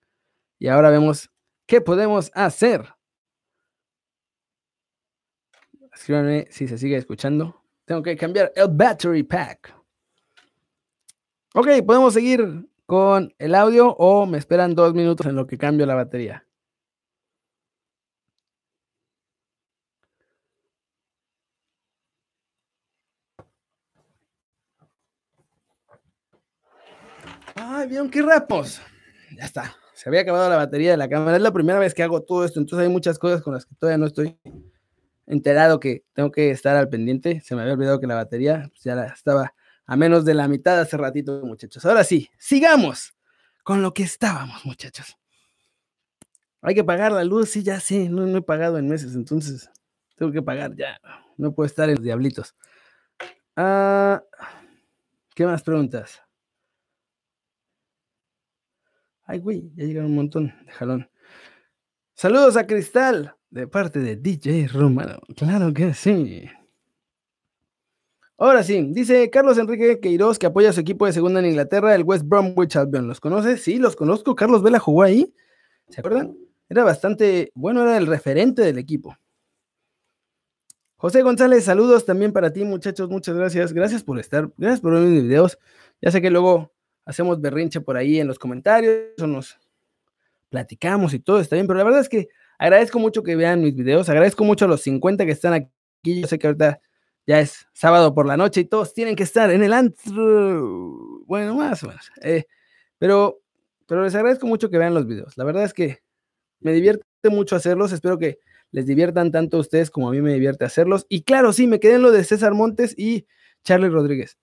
[0.60, 1.30] Y ahora vemos
[1.66, 2.95] qué podemos hacer.
[5.96, 7.62] Escríbanme si se sigue escuchando.
[7.86, 9.74] Tengo que cambiar el battery pack.
[11.54, 15.86] Ok, podemos seguir con el audio o me esperan dos minutos en lo que cambio
[15.86, 16.46] la batería.
[27.54, 28.82] Ay, ¿vieron qué rapos?
[29.34, 29.74] Ya está.
[29.94, 31.38] Se había acabado la batería de la cámara.
[31.38, 33.74] Es la primera vez que hago todo esto, entonces hay muchas cosas con las que
[33.76, 34.38] todavía no estoy
[35.26, 37.40] enterado que tengo que estar al pendiente.
[37.40, 39.54] Se me había olvidado que la batería pues, ya estaba
[39.86, 41.84] a menos de la mitad hace ratito, muchachos.
[41.84, 43.14] Ahora sí, sigamos
[43.62, 45.16] con lo que estábamos, muchachos.
[46.60, 49.70] Hay que pagar la luz, sí, ya sí, no, he pagado en meses, entonces
[50.16, 51.00] tengo que pagar ya.
[51.36, 52.56] No puedo estar en los diablitos.
[53.54, 54.22] Ah,
[55.34, 56.20] ¿Qué más preguntas?
[59.24, 61.10] Ay, güey, ya llegaron un montón de jalón.
[62.14, 65.18] Saludos a Cristal de parte de DJ Romano.
[65.34, 66.44] Claro que sí.
[68.36, 71.94] Ahora sí, dice Carlos Enrique Queiroz que apoya a su equipo de segunda en Inglaterra,
[71.94, 73.08] el West Bromwich Albion.
[73.08, 73.62] ¿Los conoces?
[73.62, 74.34] Sí, los conozco.
[74.34, 75.32] Carlos Vela jugó ahí.
[75.88, 76.36] ¿Se acuerdan?
[76.68, 79.16] Era bastante, bueno, era el referente del equipo.
[80.96, 83.08] José González, saludos también para ti, muchachos.
[83.08, 83.72] Muchas gracias.
[83.72, 85.58] Gracias por estar, gracias por ver mis videos.
[86.02, 86.74] Ya sé que luego
[87.06, 89.58] hacemos berrinche por ahí en los comentarios o nos
[90.50, 93.74] platicamos y todo está bien, pero la verdad es que agradezco mucho que vean mis
[93.74, 94.08] videos.
[94.08, 96.20] Agradezco mucho a los 50 que están aquí.
[96.20, 96.80] Yo sé que ahorita
[97.26, 101.24] ya es sábado por la noche y todos tienen que estar en el antro.
[101.26, 102.10] Bueno, más o menos.
[102.22, 102.44] Eh,
[102.98, 103.40] pero,
[103.86, 105.36] pero les agradezco mucho que vean los videos.
[105.36, 105.98] La verdad es que
[106.60, 107.92] me divierte mucho hacerlos.
[107.92, 108.38] Espero que
[108.70, 111.06] les diviertan tanto a ustedes como a mí me divierte hacerlos.
[111.08, 113.26] Y claro, sí, me quedé en lo de César Montes y
[113.64, 114.38] Charlie Rodríguez.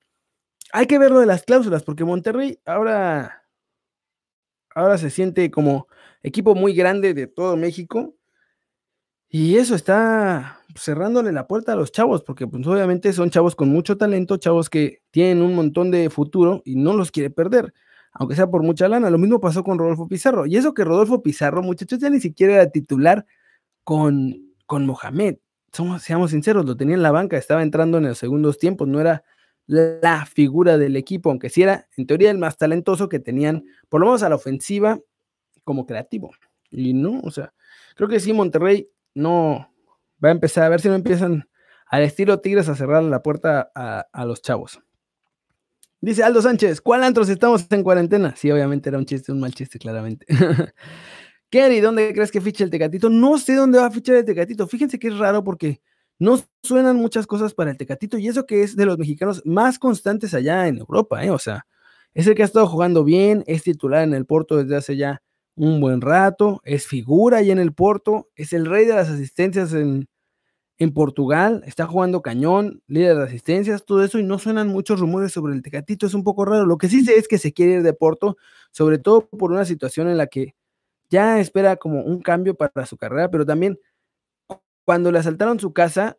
[0.72, 3.46] Hay que ver lo de las cláusulas, porque Monterrey ahora,
[4.74, 5.88] ahora se siente como
[6.24, 8.16] equipo muy grande de todo México.
[9.30, 13.70] Y eso está cerrándole la puerta a los chavos, porque pues obviamente son chavos con
[13.70, 17.74] mucho talento, chavos que tienen un montón de futuro y no los quiere perder,
[18.14, 19.10] aunque sea por mucha lana.
[19.10, 20.46] Lo mismo pasó con Rodolfo Pizarro.
[20.46, 23.26] Y eso que Rodolfo Pizarro, muchachos, ya ni siquiera era titular
[23.84, 25.38] con, con Mohamed.
[25.72, 29.02] Somos, seamos sinceros, lo tenía en la banca, estaba entrando en los segundos tiempos, no
[29.02, 29.24] era
[29.66, 34.02] la figura del equipo, aunque sí era en teoría el más talentoso que tenían, por
[34.02, 35.00] lo menos a la ofensiva,
[35.64, 36.32] como creativo.
[36.70, 37.54] Y no, o sea,
[37.96, 39.70] creo que sí, Monterrey no,
[40.24, 41.48] va a empezar, a ver si no empiezan
[41.88, 44.80] al estilo Tigres a cerrar la puerta a, los chavos.
[46.02, 48.36] Dice Aldo Sánchez, ¿cuál antro si estamos en cuarentena?
[48.36, 50.26] Sí, obviamente era un chiste, un mal chiste, claramente.
[51.50, 53.10] Kerry, ¿dónde crees que fiche el Tecatito?
[53.10, 54.68] No sé dónde va a fichar el Tecatito.
[54.68, 55.82] Fíjense que es raro porque
[56.18, 59.78] no suenan muchas cosas para el Tecatito y eso que es de los mexicanos más
[59.78, 61.30] constantes allá en Europa, ¿eh?
[61.30, 61.68] O sea,
[62.14, 65.22] es el que ha estado jugando bien, es titular en el Porto desde hace ya
[65.56, 69.74] un buen rato, es figura ahí en el Porto, es el rey de las asistencias
[69.74, 70.08] en,
[70.78, 75.32] en Portugal, está jugando cañón, líder de asistencias, todo eso, y no suenan muchos rumores
[75.32, 76.66] sobre el Tecatito, es un poco raro.
[76.66, 78.38] Lo que sí sé es que se quiere ir de Porto,
[78.72, 80.56] sobre todo por una situación en la que
[81.10, 83.80] ya espera como un cambio para su carrera, pero también
[84.86, 86.18] cuando le asaltaron su casa,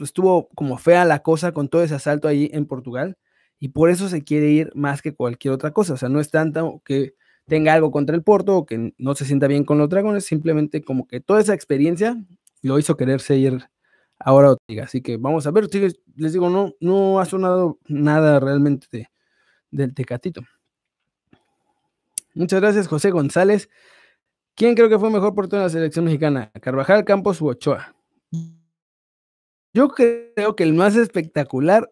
[0.00, 3.18] estuvo como fea la cosa con todo ese asalto ahí en Portugal,
[3.58, 5.94] y por eso se quiere ir más que cualquier otra cosa.
[5.94, 7.14] O sea, no es tanto que
[7.46, 10.82] tenga algo contra el Porto o que no se sienta bien con los dragones, simplemente
[10.82, 12.16] como que toda esa experiencia
[12.62, 13.68] lo hizo quererse ir
[14.18, 14.84] ahora a Otiga.
[14.84, 15.68] Así que vamos a ver,
[16.16, 19.10] les digo, no, no ha sonado nada realmente
[19.70, 20.42] del Tecatito.
[22.34, 23.68] Muchas gracias, José González.
[24.54, 26.50] ¿Quién creo que fue mejor portero en la selección mexicana?
[26.60, 27.94] ¿Carvajal, Campos u Ochoa?
[29.74, 31.90] Yo creo que el más espectacular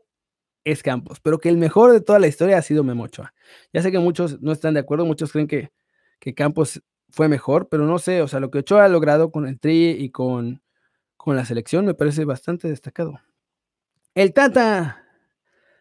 [0.64, 3.34] es Campos, pero que el mejor de toda la historia ha sido Memochoa.
[3.72, 5.72] Ya sé que muchos no están de acuerdo, muchos creen que,
[6.18, 9.46] que Campos fue mejor, pero no sé, o sea, lo que Ochoa ha logrado con
[9.46, 10.62] el Tri y con,
[11.16, 13.20] con la selección me parece bastante destacado.
[14.14, 15.04] El Tata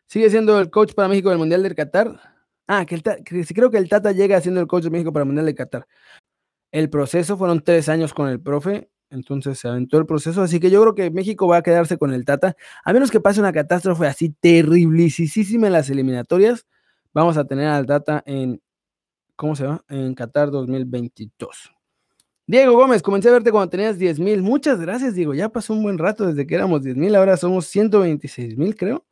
[0.06, 2.20] sigue siendo el coach para México del Mundial del Qatar.
[2.68, 3.04] Ah, que, el
[3.48, 5.88] creo que el Tata llega siendo el coach de México para el Mundial del Qatar.
[6.72, 10.41] El proceso fueron tres años con el profe entonces se aventó el proceso.
[10.41, 12.56] Así que yo creo que México va a quedarse con el Tata.
[12.84, 16.65] A menos que pase una catástrofe así terriblisísima en las eliminatorias,
[17.13, 18.62] vamos a tener al Tata en,
[19.36, 19.84] ¿cómo se llama?
[19.89, 21.72] En Qatar 2022.
[22.48, 24.41] Diego Gómez, comencé a verte cuando tenías 10 mil.
[24.41, 25.36] Muchas gracias, Diego.
[25.36, 27.15] Ya pasó un buen rato desde que éramos 10 mil.
[27.15, 29.06] Ahora somos 126 mil, creo.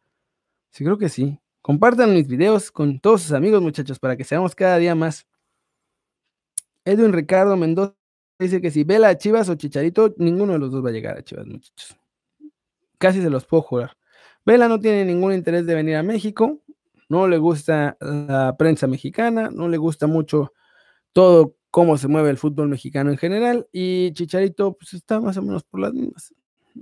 [0.72, 1.40] Sí, creo que sí.
[1.62, 5.28] Compartan mis videos con todos sus amigos, muchachos, para que seamos cada día más.
[6.86, 7.97] Edwin Ricardo Mendoza
[8.40, 11.24] dice que si Vela Chivas o Chicharito, ninguno de los dos va a llegar a
[11.24, 11.98] Chivas, muchachos.
[12.98, 13.98] Casi se los puedo jurar.
[14.46, 16.62] Vela no tiene ningún interés de venir a México,
[17.10, 20.54] no le gusta la prensa mexicana, no le gusta mucho
[21.14, 25.42] todo cómo se mueve el fútbol mexicano en general y Chicharito pues está más o
[25.42, 26.34] menos por las mismas.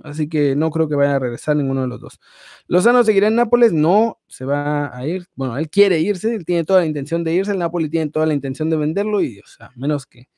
[0.02, 2.20] Así que no creo que vaya a regresar ninguno de los dos.
[2.66, 5.26] Lozano seguirá en Nápoles, no se va a ir.
[5.34, 8.26] Bueno, él quiere irse, él tiene toda la intención de irse, el Nápoles tiene toda
[8.26, 10.28] la intención de venderlo y, o sea, menos que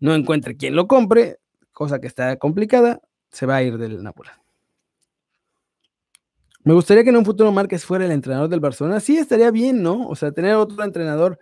[0.00, 1.38] no encuentre quien lo compre,
[1.72, 4.32] cosa que está complicada, se va a ir del Nápoles.
[6.62, 9.00] Me gustaría que en un futuro Márquez fuera el entrenador del Barcelona.
[9.00, 10.08] Sí, estaría bien, ¿no?
[10.08, 11.38] O sea, tener otro entrenador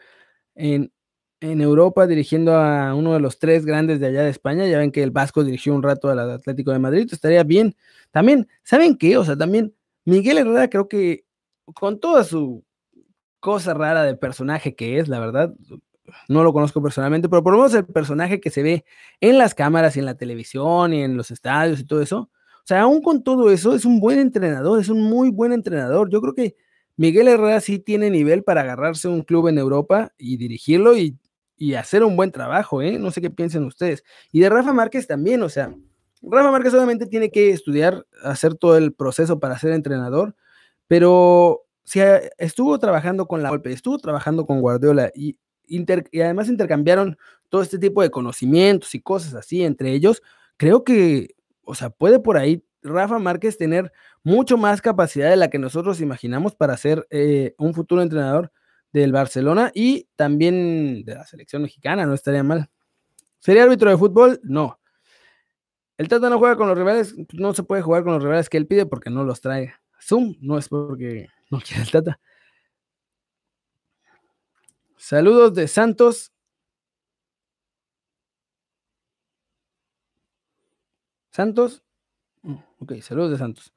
[0.55, 0.93] en,
[1.41, 4.67] Europa dirigiendo a uno de los tres grandes de allá de España.
[4.67, 7.09] Ya ven que el Vasco dirigió un rato al Atlético de Madrid.
[7.11, 7.77] Estaría bien.
[8.11, 9.17] También, ¿saben qué?
[9.17, 11.25] O sea, también Miguel Herrera creo que
[11.75, 12.65] con toda su
[13.41, 15.55] cosa rara de personaje que es, la verdad,
[16.29, 18.85] no lo conozco personalmente, pero por lo menos el personaje que se ve
[19.21, 22.31] en las cámaras y en la televisión y en los estadios y todo eso,
[22.69, 26.11] o sea, aún con todo eso, es un buen entrenador, es un muy buen entrenador.
[26.11, 26.55] Yo creo que
[26.99, 31.17] Miguel Herrera sí tiene nivel para agarrarse un club en Europa y dirigirlo y,
[31.77, 32.99] hacer un buen trabajo, ¿eh?
[32.99, 34.05] No sé qué piensen ustedes.
[34.33, 35.75] Y de Rafa Márquez también, o sea,
[36.21, 40.37] Rafa Márquez obviamente tiene que estudiar, hacer todo el proceso para ser entrenador,
[40.89, 42.01] pero si
[42.37, 47.17] estuvo trabajando con la golpe, estuvo trabajando con Guardiola y y además intercambiaron
[47.49, 50.23] todo este tipo de conocimientos y cosas así entre ellos,
[50.57, 55.49] creo que, o sea, puede por ahí Rafa Márquez tener mucho más capacidad de la
[55.49, 58.53] que nosotros imaginamos para ser eh, un futuro entrenador
[58.93, 62.71] del Barcelona y también de la selección mexicana, no estaría mal.
[63.39, 64.41] ¿Sería árbitro de fútbol?
[64.43, 64.79] No.
[65.97, 68.57] El Tata no juega con los rivales, no se puede jugar con los rivales que
[68.57, 69.75] él pide porque no los trae.
[70.01, 72.21] Zoom no es porque no quiere el Tata.
[74.99, 76.33] Saludos de Santos.
[81.31, 81.85] Santos.
[82.43, 83.73] Mm, ok, saludos de Santos.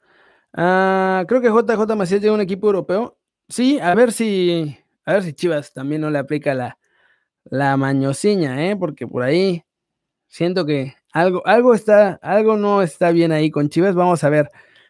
[0.53, 3.17] Ah, creo que JJ Macías llega un equipo europeo.
[3.49, 4.77] Sí, a ver si.
[5.05, 6.77] A ver si Chivas también no le aplica la,
[7.45, 8.75] la mañosiña, ¿eh?
[8.77, 9.65] Porque por ahí
[10.27, 13.95] siento que algo, algo está, algo no está bien ahí con Chivas.
[13.95, 14.49] Vamos a ver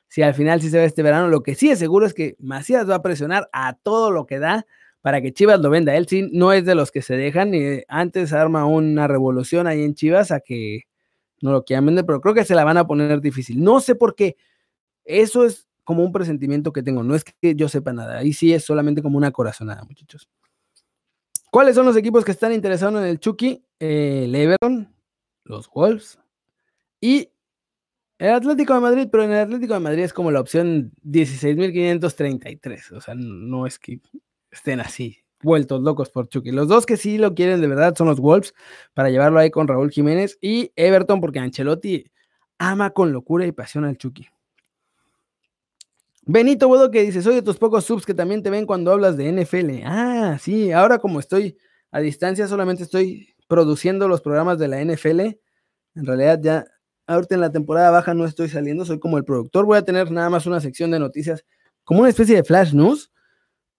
[0.10, 1.30] si al final sí se ve este verano.
[1.30, 4.40] Lo que sí es seguro es que Macías va a presionar a todo lo que
[4.40, 4.66] da
[5.02, 5.96] para que Chivas lo venda.
[5.96, 9.84] Él sí no es de los que se dejan y antes arma una revolución ahí
[9.84, 10.84] en Chivas a que
[11.42, 13.64] no lo quieran vender, pero creo que se la van a poner difícil.
[13.64, 14.38] No sé por qué.
[15.04, 17.04] Eso es como un presentimiento que tengo.
[17.04, 18.20] No es que yo sepa nada.
[18.20, 20.30] Ahí sí es solamente como una corazonada, muchachos.
[21.50, 23.66] ¿Cuáles son los equipos que están interesados en el Chucky?
[23.80, 24.94] Eh, el Everton,
[25.44, 26.20] los Wolves
[27.02, 27.30] y
[28.20, 32.96] el Atlético de Madrid, pero en el Atlético de Madrid es como la opción 16.533.
[32.96, 34.00] O sea, no es que
[34.52, 36.52] estén así, vueltos locos por Chucky.
[36.52, 38.54] Los dos que sí lo quieren de verdad son los Wolves,
[38.94, 42.06] para llevarlo ahí con Raúl Jiménez, y Everton, porque Ancelotti
[42.58, 44.28] ama con locura y pasión al Chucky.
[46.24, 49.18] Benito Bodo que dice, soy de tus pocos subs que también te ven cuando hablas
[49.18, 49.82] de NFL.
[49.86, 51.58] Ah, sí, ahora como estoy
[51.92, 55.20] a distancia, solamente estoy produciendo los programas de la NFL.
[55.96, 56.66] En realidad ya,
[57.08, 59.66] ahorita en la temporada baja no estoy saliendo, soy como el productor.
[59.66, 61.44] Voy a tener nada más una sección de noticias,
[61.84, 63.11] como una especie de flash news,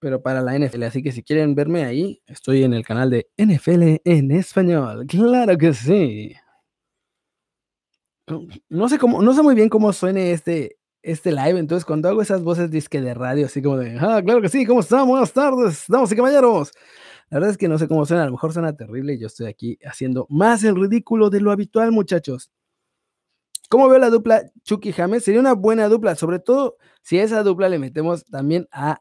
[0.02, 0.82] pero para la NFL.
[0.82, 5.06] Así que si quieren verme ahí, estoy en el canal de NFL en español.
[5.06, 6.34] Claro que sí.
[8.68, 12.20] No sé cómo, no sé muy bien cómo suene este, este live, entonces cuando hago
[12.20, 15.06] esas voces disque de radio, así como de, ah, claro que sí, ¿cómo están?
[15.06, 16.72] Buenas tardes, damas y caballeros.
[17.30, 19.28] La verdad es que no sé cómo suena, a lo mejor suena terrible y yo
[19.28, 22.50] estoy aquí haciendo más el ridículo de lo habitual, muchachos.
[23.68, 25.22] ¿Cómo veo la dupla Chucky James?
[25.22, 29.00] Sería una buena dupla, sobre todo si a esa dupla le metemos también a.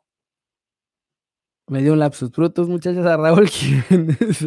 [1.72, 4.46] Me dio un lapsus frutos, muchachos, a Raúl Jiménez.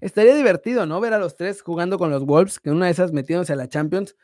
[0.00, 1.00] Estaría divertido, ¿no?
[1.00, 3.56] Ver a los tres jugando con los Wolves, que en una de esas metiéndose a
[3.56, 4.14] la Champions.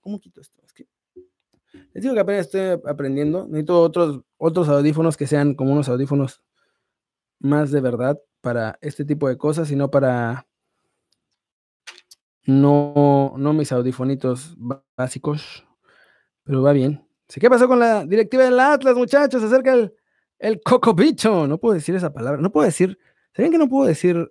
[0.00, 0.62] ¿Cómo quito esto?
[0.64, 0.86] Es que
[1.92, 3.44] les digo que apenas estoy aprendiendo.
[3.46, 6.42] Necesito otros, otros audífonos que sean como unos audífonos
[7.40, 10.46] más de verdad para este tipo de cosas y no para
[12.46, 14.56] no, no mis audifonitos
[14.96, 15.66] básicos,
[16.42, 17.06] pero va bien.
[17.28, 19.42] ¿Qué pasó con la directiva del Atlas, muchachos?
[19.42, 19.92] Acerca el,
[20.38, 21.46] el coco bicho.
[21.46, 22.40] No puedo decir esa palabra.
[22.40, 22.98] No puedo decir.
[23.34, 24.30] ¿Saben que no puedo decir?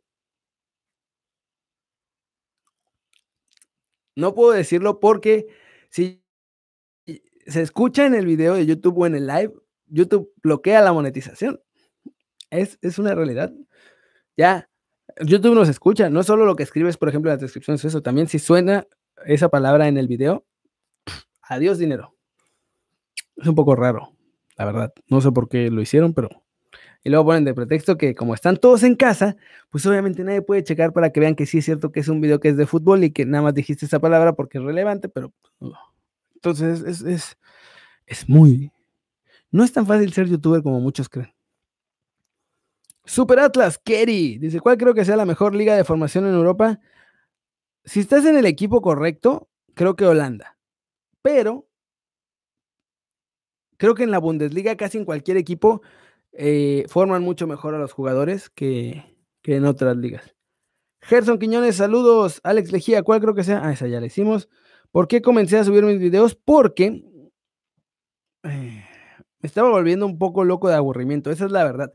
[4.16, 5.48] No puedo decirlo porque
[5.90, 6.24] si
[7.46, 9.54] se escucha en el video de YouTube o en el live,
[9.86, 11.62] YouTube bloquea la monetización.
[12.50, 13.54] Es, es una realidad.
[14.36, 14.70] Ya,
[15.22, 18.28] YouTube nos escucha, no solo lo que escribes, por ejemplo, en las descripciones, eso, también
[18.28, 18.88] si suena
[19.26, 20.46] esa palabra en el video,
[21.42, 22.16] adiós dinero.
[23.36, 24.17] Es un poco raro,
[24.58, 24.94] la verdad.
[25.08, 26.30] No sé por qué lo hicieron, pero...
[27.04, 29.38] Y luego ponen de pretexto que como están todos en casa,
[29.70, 32.20] pues obviamente nadie puede checar para que vean que sí es cierto que es un
[32.20, 35.08] video que es de fútbol y que nada más dijiste esa palabra porque es relevante,
[35.08, 35.32] pero...
[36.36, 37.38] Entonces es, es,
[38.06, 38.72] es muy...
[39.52, 41.34] No es tan fácil ser youtuber como muchos creen.
[43.06, 44.38] Super Atlas, Kerry.
[44.38, 46.80] Dice, ¿cuál creo que sea la mejor liga de formación en Europa?
[47.86, 50.58] Si estás en el equipo correcto, creo que Holanda.
[51.22, 51.67] Pero
[53.78, 55.82] creo que en la Bundesliga, casi en cualquier equipo,
[56.34, 60.36] eh, forman mucho mejor a los jugadores que, en otras ligas.
[61.02, 62.42] Gerson Quiñones, saludos.
[62.44, 63.62] Alex Lejía, ¿cuál creo que sea?
[63.64, 64.50] Ah, esa ya la hicimos.
[64.92, 66.36] ¿Por qué comencé a subir mis videos?
[66.36, 67.04] Porque
[68.44, 68.84] eh,
[69.40, 71.32] me estaba volviendo un poco loco de aburrimiento.
[71.32, 71.94] Esa es la verdad.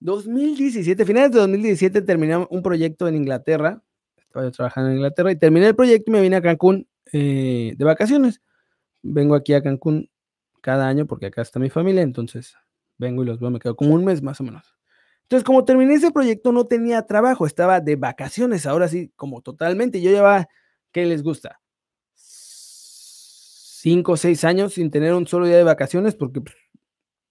[0.00, 3.82] 2017, finales de 2017 terminé un proyecto en Inglaterra.
[4.18, 7.72] Estaba yo trabajando en Inglaterra y terminé el proyecto y me vine a Cancún eh,
[7.76, 8.42] de vacaciones.
[9.02, 10.10] Vengo aquí a Cancún
[10.64, 12.56] cada año porque acá está mi familia, entonces
[12.96, 14.74] vengo y los veo, me quedo como un mes más o menos.
[15.24, 20.00] Entonces, como terminé ese proyecto, no tenía trabajo, estaba de vacaciones, ahora sí, como totalmente.
[20.00, 20.48] Yo llevaba,
[20.90, 21.60] ¿qué les gusta?
[22.14, 26.56] Cinco o seis años sin tener un solo día de vacaciones porque pues,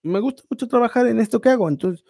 [0.03, 1.67] me gusta mucho trabajar en esto que hago.
[1.67, 2.05] Entonces,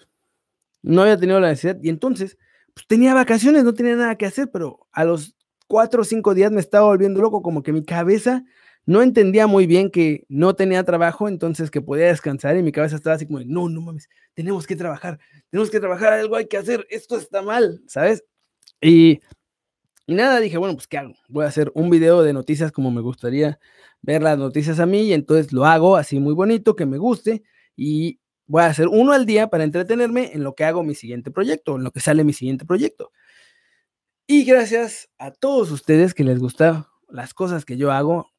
[0.82, 2.38] no había tenido la necesidad y entonces
[2.74, 6.52] pues, tenía vacaciones, no tenía nada que hacer, pero a los cuatro o cinco días
[6.52, 8.44] me estaba volviendo loco, como que mi cabeza
[8.86, 12.96] no entendía muy bien que no tenía trabajo, entonces que podía descansar y mi cabeza
[12.96, 15.20] estaba así como, de, no, no mames, tenemos que trabajar,
[15.50, 18.24] tenemos que trabajar, algo hay que hacer, esto está mal, ¿sabes?
[18.82, 19.22] Y,
[20.06, 21.14] y nada, dije, bueno, pues ¿qué hago?
[21.30, 23.60] Voy a hacer un video de noticias como me gustaría
[24.02, 27.44] ver las noticias a mí y entonces lo hago así muy bonito, que me guste
[27.76, 31.32] y voy a hacer uno al día para entretenerme en lo que hago mi siguiente
[31.32, 33.12] proyecto, en lo que sale mi siguiente proyecto.
[34.28, 38.33] Y gracias a todos ustedes que les gustan las cosas que yo hago,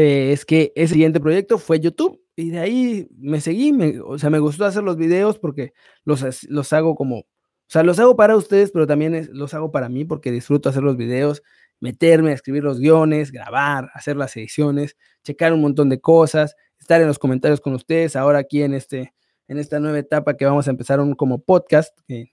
[0.00, 3.72] eh, es que ese siguiente proyecto fue YouTube y de ahí me seguí,
[4.04, 5.72] o sea, me gustó hacer los videos porque
[6.04, 7.26] los, los hago como, o
[7.66, 10.96] sea, los hago para ustedes, pero también los hago para mí porque disfruto hacer los
[10.96, 11.42] videos,
[11.80, 17.00] meterme a escribir los guiones, grabar, hacer las ediciones, checar un montón de cosas, estar
[17.00, 19.14] en los comentarios con ustedes, ahora aquí en este,
[19.48, 22.32] en esta nueva etapa que vamos a empezar un, como podcast, que,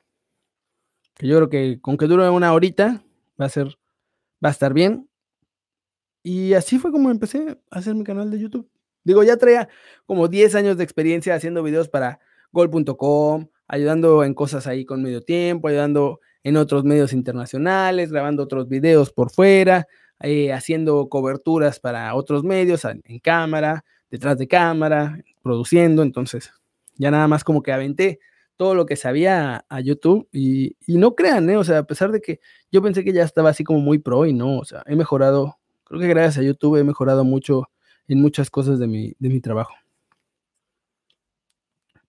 [1.20, 3.04] yo creo que con que dure una horita
[3.42, 3.70] va a ser,
[4.44, 5.10] va a estar bien.
[6.26, 8.68] Y así fue como empecé a hacer mi canal de YouTube.
[9.04, 9.70] Digo, ya traía
[10.08, 12.20] como 10 años de experiencia haciendo videos para
[12.52, 18.68] gol.com, ayudando en cosas ahí con medio tiempo, ayudando en otros medios internacionales, grabando otros
[18.68, 19.86] videos por fuera,
[20.20, 26.02] eh, haciendo coberturas para otros medios en cámara, detrás de cámara, produciendo.
[26.02, 26.52] Entonces,
[26.96, 28.20] ya nada más como que aventé
[28.58, 31.58] todo lo que sabía a, YouTube y, no crean, ¿eh?
[31.58, 32.40] o sea, a pesar de que
[32.72, 35.60] yo pensé que ya estaba así como muy pro y no, o sea, he mejorado,
[35.86, 37.70] creo que gracias a YouTube he mejorado mucho
[38.08, 39.74] en muchas cosas de mi, de mi trabajo.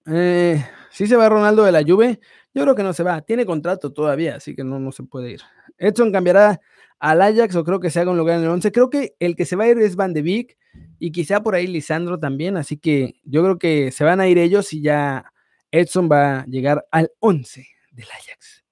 [0.06, 2.20] Eh, si se va Ronaldo de la Juve,
[2.54, 5.32] yo creo que no se va, tiene contrato todavía, así que no, no se puede
[5.32, 5.40] ir.
[5.78, 6.60] Edson cambiará
[6.98, 8.72] al Ajax o creo que se haga un lugar en el 11.
[8.72, 10.56] Creo que el que se va a ir es Van de Beek
[10.98, 14.38] y quizá por ahí Lisandro también, así que yo creo que se van a ir
[14.38, 15.32] ellos y ya
[15.70, 18.64] Edson va a llegar al 11 del Ajax.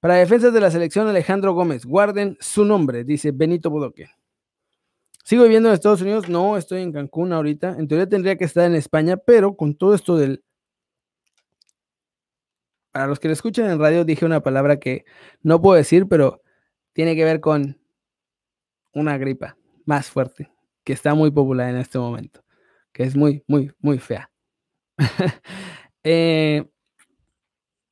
[0.00, 4.08] Para defensas de la selección, Alejandro Gómez, guarden su nombre, dice Benito Bodoque.
[5.28, 6.26] ¿Sigo viviendo en Estados Unidos?
[6.30, 7.76] No, estoy en Cancún ahorita.
[7.78, 10.42] En teoría tendría que estar en España, pero con todo esto del...
[12.92, 15.04] Para los que lo escuchan en radio, dije una palabra que
[15.42, 16.40] no puedo decir, pero
[16.94, 17.78] tiene que ver con
[18.94, 20.50] una gripa más fuerte
[20.82, 22.42] que está muy popular en este momento.
[22.92, 24.30] que es muy, muy, muy fea.
[26.04, 26.64] Eh,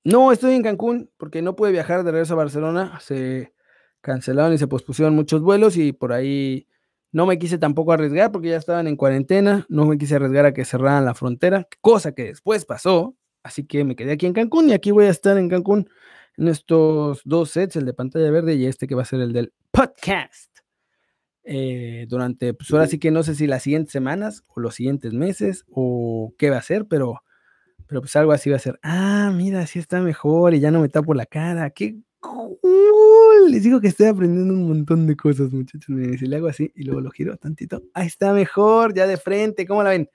[0.05, 2.99] no, estoy en Cancún porque no pude viajar de regreso a Barcelona.
[3.01, 3.53] Se
[4.01, 6.66] cancelaron y se pospusieron muchos vuelos y por ahí
[7.13, 9.67] no me quise tampoco arriesgar porque ya estaban en cuarentena.
[9.69, 13.17] No me quise arriesgar a que cerraran la frontera, cosa que después pasó.
[13.43, 15.89] Así que me quedé aquí en Cancún y aquí voy a estar en Cancún
[16.37, 19.33] en estos dos sets, el de pantalla verde y este que va a ser el
[19.33, 20.51] del podcast.
[21.45, 25.13] Eh, durante, pues ahora sí que no sé si las siguientes semanas o los siguientes
[25.13, 27.23] meses o qué va a ser, pero,
[27.87, 28.81] pero pues algo así va a ser.
[28.83, 31.71] Ah, mira, así está mejor y ya no me tapo la cara.
[31.71, 31.97] Qué
[33.49, 35.87] Les digo que estoy aprendiendo un montón de cosas, muchachos.
[35.87, 39.66] Si le hago así y luego lo giro tantito, ahí está mejor, ya de frente.
[39.66, 40.11] ¿Cómo la ven?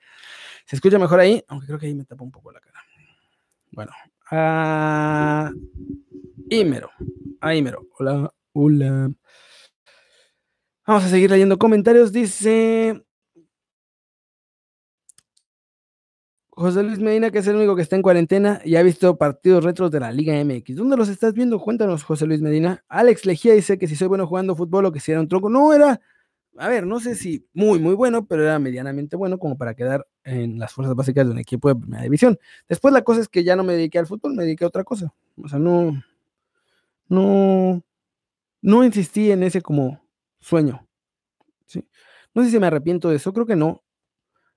[0.66, 1.42] ¿Se escucha mejor ahí?
[1.48, 2.80] Aunque creo que ahí me tapo un poco la cara.
[3.70, 3.92] Bueno,
[4.30, 5.50] ah,
[6.50, 6.90] Ímero.
[7.40, 7.86] A Ímero.
[7.98, 9.10] Hola, hola.
[10.86, 12.12] Vamos a seguir leyendo comentarios.
[12.12, 13.02] Dice
[16.54, 19.64] José Luis Medina, que es el único que está en cuarentena y ha visto partidos
[19.64, 20.76] retros de la Liga MX.
[20.76, 21.58] ¿Dónde los estás viendo?
[21.58, 22.84] Cuéntanos, José Luis Medina.
[22.88, 25.48] Alex Lejía dice que si soy bueno jugando fútbol o que si era un tronco.
[25.48, 25.98] No, era,
[26.58, 30.06] a ver, no sé si muy, muy bueno, pero era medianamente bueno como para quedar
[30.24, 32.38] en las fuerzas básicas de un equipo de primera división.
[32.68, 34.84] Después la cosa es que ya no me dediqué al fútbol, me dediqué a otra
[34.84, 35.14] cosa.
[35.42, 36.02] O sea, no,
[37.08, 37.82] no,
[38.60, 40.04] no insistí en ese como
[40.38, 40.86] sueño.
[41.64, 41.88] ¿sí?
[42.34, 43.82] No sé si me arrepiento de eso, creo que no.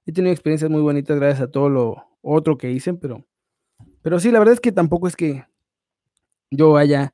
[0.05, 3.25] He tenido experiencias muy bonitas gracias a todo lo otro que hice, pero,
[4.01, 5.45] pero sí, la verdad es que tampoco es que
[6.51, 7.13] yo haya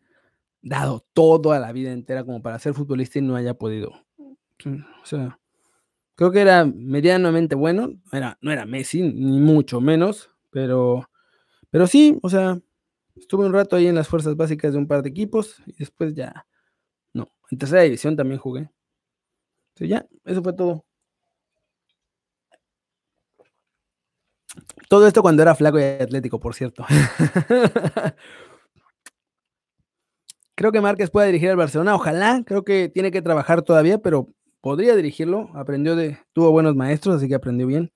[0.62, 3.92] dado todo a la vida entera como para ser futbolista y no haya podido.
[5.02, 5.40] O sea,
[6.16, 11.10] creo que era medianamente bueno, no era, no era Messi, ni mucho menos, pero,
[11.72, 12.60] pero sí, o sea,
[13.16, 16.14] Estuve un rato ahí en las fuerzas básicas de un par de equipos y después
[16.16, 16.48] ya,
[17.14, 18.70] no, en tercera división también jugué.
[19.76, 20.86] Ya, eso fue todo.
[24.90, 26.86] Todo esto cuando era flaco y atlético, por cierto.
[30.56, 34.28] creo que Márquez puede dirigir al Barcelona, ojalá, creo que tiene que trabajar todavía, pero
[34.62, 37.92] podría dirigirlo, aprendió de, tuvo buenos maestros, así que aprendió bien.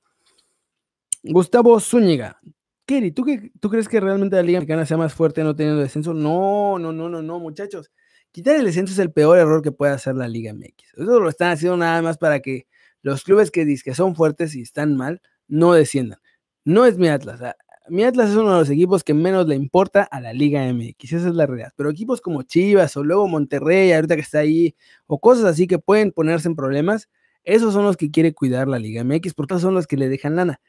[1.23, 2.39] Gustavo Zúñiga,
[2.85, 3.25] Kerry, ¿tú,
[3.59, 6.13] ¿tú crees que realmente la Liga Mexicana sea más fuerte no teniendo descenso?
[6.13, 7.91] No, no, no, no, no, muchachos.
[8.31, 10.93] Quitar el descenso es el peor error que puede hacer la Liga MX.
[10.97, 12.67] Eso lo están haciendo nada más para que
[13.01, 16.19] los clubes que dicen que son fuertes y están mal no desciendan.
[16.65, 17.39] No es mi Atlas.
[17.87, 21.13] Mi Atlas es uno de los equipos que menos le importa a la Liga MX.
[21.13, 21.71] Esa es la realidad.
[21.75, 25.77] Pero equipos como Chivas o luego Monterrey, ahorita que está ahí, o cosas así que
[25.77, 27.09] pueden ponerse en problemas,
[27.43, 30.35] esos son los que quiere cuidar la Liga MX, porque son los que le dejan
[30.35, 30.59] lana.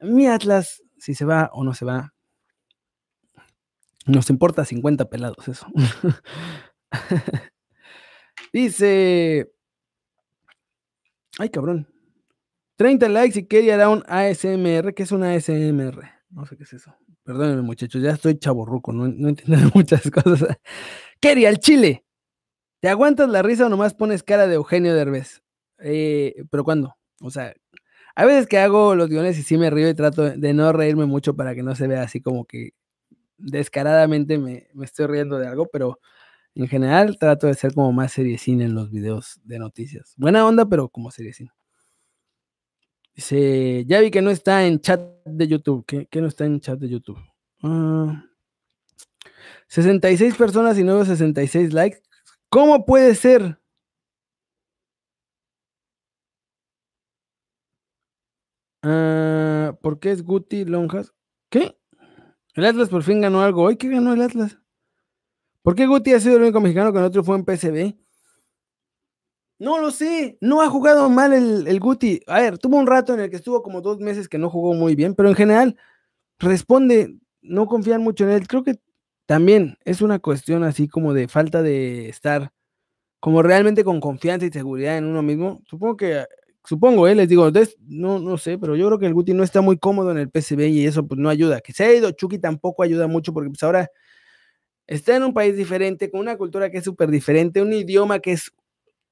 [0.00, 2.14] Mi Atlas si se va o no se va.
[4.06, 5.66] Nos importa 50 pelados eso.
[8.52, 9.52] Dice.
[11.38, 11.88] Ay, cabrón.
[12.76, 14.94] 30 likes y quería dar un ASMR.
[14.94, 16.02] ¿Qué es un ASMR?
[16.30, 16.94] No sé qué es eso.
[17.24, 18.02] Perdónenme, muchachos.
[18.02, 18.92] Ya estoy chaborruco.
[18.92, 20.56] No, entiendo muchas cosas.
[21.20, 22.04] Keria, al chile.
[22.80, 25.42] ¿Te aguantas la risa o nomás pones cara de Eugenio Derbez?
[25.78, 26.96] Eh, ¿Pero cuándo?
[27.20, 27.54] O sea,
[28.14, 31.06] hay veces que hago los guiones y sí me río y trato de no reírme
[31.06, 32.70] mucho para que no se vea así como que
[33.38, 36.00] descaradamente me, estoy riendo de algo, pero
[36.54, 40.14] en general trato de ser como más seriecín en los videos de noticias.
[40.16, 41.50] Buena onda, pero como seriecín.
[43.16, 45.86] Dice, ya vi que no está en chat de YouTube.
[45.86, 47.18] ¿Qué, no está en chat de YouTube?
[49.68, 52.02] 66 ah, personas y nuevos 66 likes.
[52.50, 53.58] ¿Cómo puede ser?
[58.82, 61.14] Ah, ¿Por qué es Guti Lonjas?
[61.48, 61.74] ¿Qué?
[62.52, 63.62] El Atlas por fin ganó algo.
[63.62, 64.58] ¿Hoy qué ganó el Atlas?
[65.62, 67.96] ¿Por qué Guti ha sido el único mexicano que otro fue en PCB?
[69.58, 72.20] No lo sé, no ha jugado mal el, el, Guti.
[72.26, 74.74] A ver, tuvo un rato en el que estuvo como dos meses que no jugó
[74.74, 75.76] muy bien, pero en general
[76.38, 78.48] responde, no confían mucho en él.
[78.48, 78.78] Creo que
[79.26, 82.52] también es una cuestión así como de falta de estar
[83.20, 85.62] como realmente con confianza y seguridad en uno mismo.
[85.66, 86.24] Supongo que
[86.64, 87.14] supongo, ¿eh?
[87.14, 87.50] les digo,
[87.86, 90.30] no, no sé, pero yo creo que el Guti no está muy cómodo en el
[90.30, 91.60] PCB y eso pues no ayuda.
[91.60, 93.90] Que se ha ido Chucky tampoco ayuda mucho porque pues ahora
[94.86, 98.32] está en un país diferente, con una cultura que es súper diferente, un idioma que
[98.32, 98.52] es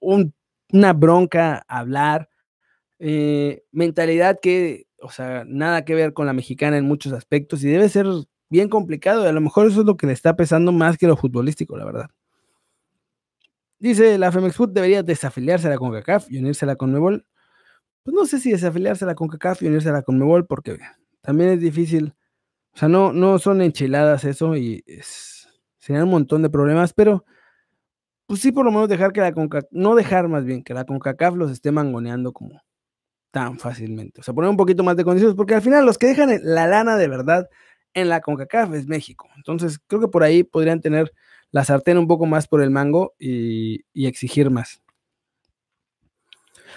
[0.05, 2.29] una bronca hablar,
[2.99, 7.69] eh, mentalidad que, o sea, nada que ver con la mexicana en muchos aspectos y
[7.69, 8.07] debe ser
[8.51, 11.07] bien complicado y a lo mejor eso es lo que le está pesando más que
[11.07, 12.11] lo futbolístico, la verdad.
[13.79, 17.27] Dice, la Femex Food debería desafiliarse a la CONCACAF y unirse a la CONMEBOL
[18.05, 19.17] pues no sé si desafiliarse a la
[19.61, 20.79] y unirse a la CONMEBOL, porque
[21.23, 22.15] también es difícil.
[22.75, 25.49] O sea, no, no son enchiladas eso y es,
[25.89, 27.25] un montón de problemas, pero
[28.27, 30.85] pues sí, por lo menos dejar que la CONCACAF, no dejar más bien que la
[30.85, 32.61] CONCACAF los esté mangoneando como,
[33.31, 34.21] tan fácilmente.
[34.21, 36.67] O sea, poner un poquito más de condiciones, porque al final los que dejan la
[36.67, 37.49] lana de verdad
[37.93, 39.29] en la CONCACAF es México.
[39.37, 41.13] Entonces, creo que por ahí podrían tener
[41.51, 44.83] la sartén un poco más por el mango y, exigir más.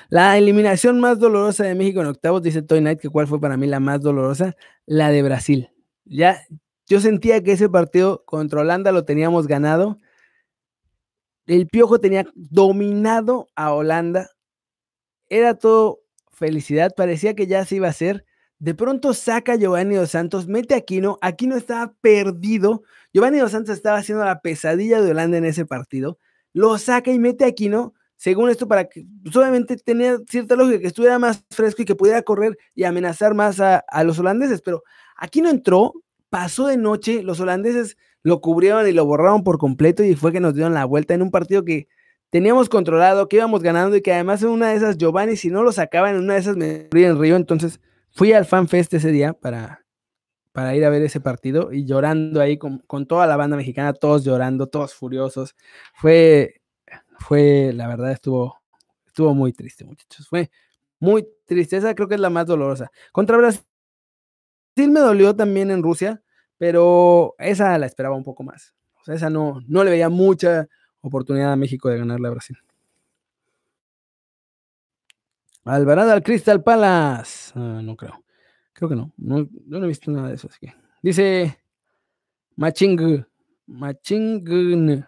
[0.10, 3.58] La eliminación más dolorosa de México en octavos, dice Toy Knight, que cuál fue para
[3.58, 5.70] mí la más dolorosa, la de Brasil.
[6.06, 6.40] Ya,
[6.86, 9.98] yo sentía que ese partido contra Holanda lo teníamos ganado.
[11.48, 14.30] El Piojo tenía dominado a Holanda.
[15.30, 18.26] Era todo felicidad, parecía que ya se iba a hacer.
[18.60, 21.18] De pronto saca Giovanni Dos Santos, mete a Aquino.
[21.22, 22.84] Aquino estaba perdido.
[23.14, 26.20] Giovanni Dos Santos estaba haciendo la pesadilla de Holanda en ese partido.
[26.54, 30.88] Lo saca y mete a Aquino, según esto, para que obviamente tenía cierta lógica que
[30.88, 34.62] estuviera más fresco y que pudiera correr y amenazar más a, a los holandeses.
[34.62, 34.84] Pero
[35.16, 35.94] Aquino entró,
[36.30, 37.96] pasó de noche, los holandeses
[38.28, 41.22] lo cubrieron y lo borraron por completo y fue que nos dieron la vuelta en
[41.22, 41.88] un partido que
[42.30, 45.64] teníamos controlado, que íbamos ganando y que además en una de esas Giovanni, si no
[45.64, 47.38] lo sacaban en una de esas me moría en Río.
[47.38, 47.80] Entonces
[48.12, 49.86] fui al FanFest ese día para,
[50.52, 54.26] para ir a ver ese partido y llorando ahí con, toda la banda mexicana, todos
[54.26, 55.56] llorando, todos furiosos.
[55.94, 56.62] Fue,
[57.20, 58.60] fue, la verdad, estuvo,
[59.06, 60.28] estuvo muy triste, muchachos.
[60.28, 60.52] Fue
[61.00, 61.78] muy triste.
[61.78, 62.92] Esa creo que es la más dolorosa.
[63.14, 63.62] Contra Brasil
[64.76, 66.22] me dolió también en Rusia,
[66.58, 68.74] pero esa la esperaba un poco más.
[69.02, 70.68] O sea, esa no, no le veía mucha
[71.02, 72.58] oportunidad a México de ganarle a Brasil.
[75.66, 77.52] Alvarado al Crystal Palace.
[77.56, 78.24] Ah, no creo.
[78.74, 79.12] Creo que no.
[79.18, 79.48] no.
[79.66, 79.84] no.
[79.84, 80.48] he visto nada de eso.
[80.50, 80.74] Así que.
[81.02, 81.60] Dice
[82.56, 83.26] Maching.
[83.66, 85.04] Maching.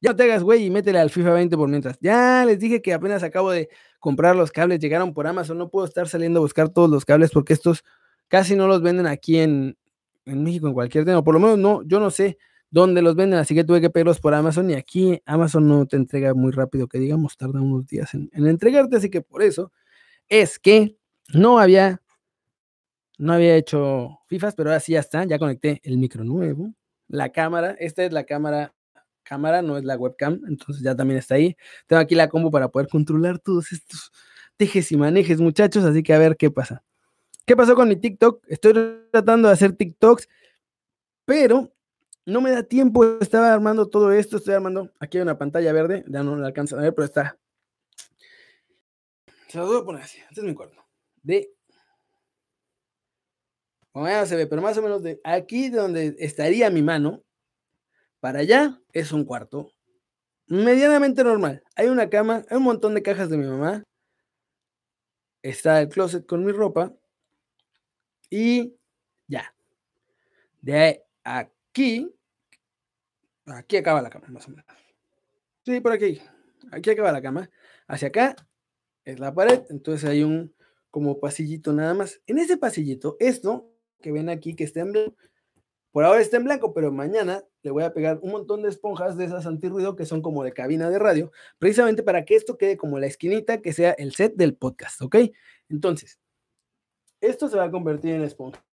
[0.00, 1.98] Ya no te hagas, güey, y métele al FIFA 20 por mientras.
[2.00, 3.68] Ya les dije que apenas acabo de
[3.98, 4.78] comprar los cables.
[4.78, 5.58] Llegaron por Amazon.
[5.58, 7.84] No puedo estar saliendo a buscar todos los cables porque estos
[8.28, 9.76] casi no los venden aquí en,
[10.28, 11.22] en México en cualquier tienda.
[11.22, 12.38] Por lo menos no, yo no sé
[12.70, 15.96] dónde los venden, así que tuve que pedirlos por Amazon y aquí Amazon no te
[15.96, 19.72] entrega muy rápido, que digamos, tarda unos días en, entregarte, así que por eso
[20.28, 20.96] es que
[21.32, 22.02] no había,
[23.16, 26.74] no había hecho FIFAs, pero ahora sí ya está, ya conecté el micro nuevo,
[27.08, 28.74] la cámara, esta es la cámara,
[29.22, 31.56] cámara, no es la webcam, entonces ya también está ahí.
[31.86, 34.12] Tengo aquí la combo para poder controlar todos estos
[34.56, 36.82] tejes y manejes, muchachos, así que a ver qué pasa.
[37.48, 38.44] ¿Qué pasó con mi TikTok?
[38.46, 38.74] Estoy
[39.10, 40.28] tratando de hacer TikToks,
[41.24, 41.72] pero
[42.26, 46.04] no me da tiempo, estaba armando todo esto, estoy armando, aquí hay una pantalla verde,
[46.08, 47.38] ya no la alcanzan a ver, pero está.
[49.46, 50.84] Se lo voy a poner así, este es mi cuarto.
[51.22, 51.50] De,
[53.92, 57.24] como ya se ve, pero más o menos de aquí donde estaría mi mano,
[58.20, 59.72] para allá es un cuarto
[60.48, 61.62] medianamente normal.
[61.76, 63.84] Hay una cama, hay un montón de cajas de mi mamá,
[65.40, 66.97] está el closet con mi ropa
[68.30, 68.74] y
[69.26, 69.54] ya.
[70.60, 72.12] De aquí
[73.50, 74.66] Aquí acaba la cama, más o menos.
[75.64, 76.20] Sí, por aquí.
[76.70, 77.50] Aquí acaba la cama.
[77.86, 78.36] Hacia acá
[79.04, 79.62] es la pared.
[79.70, 80.54] Entonces hay un
[80.90, 82.20] como pasillito nada más.
[82.26, 83.70] En ese pasillito, esto
[84.00, 85.16] que ven aquí que está en blanco,
[85.92, 89.16] por ahora está en blanco, pero mañana le voy a pegar un montón de esponjas
[89.16, 92.76] de esas antirruido que son como de cabina de radio, precisamente para que esto quede
[92.76, 95.16] como la esquinita que sea el set del podcast, ¿ok?
[95.68, 96.20] Entonces,
[97.20, 98.64] esto se va a convertir en esponja.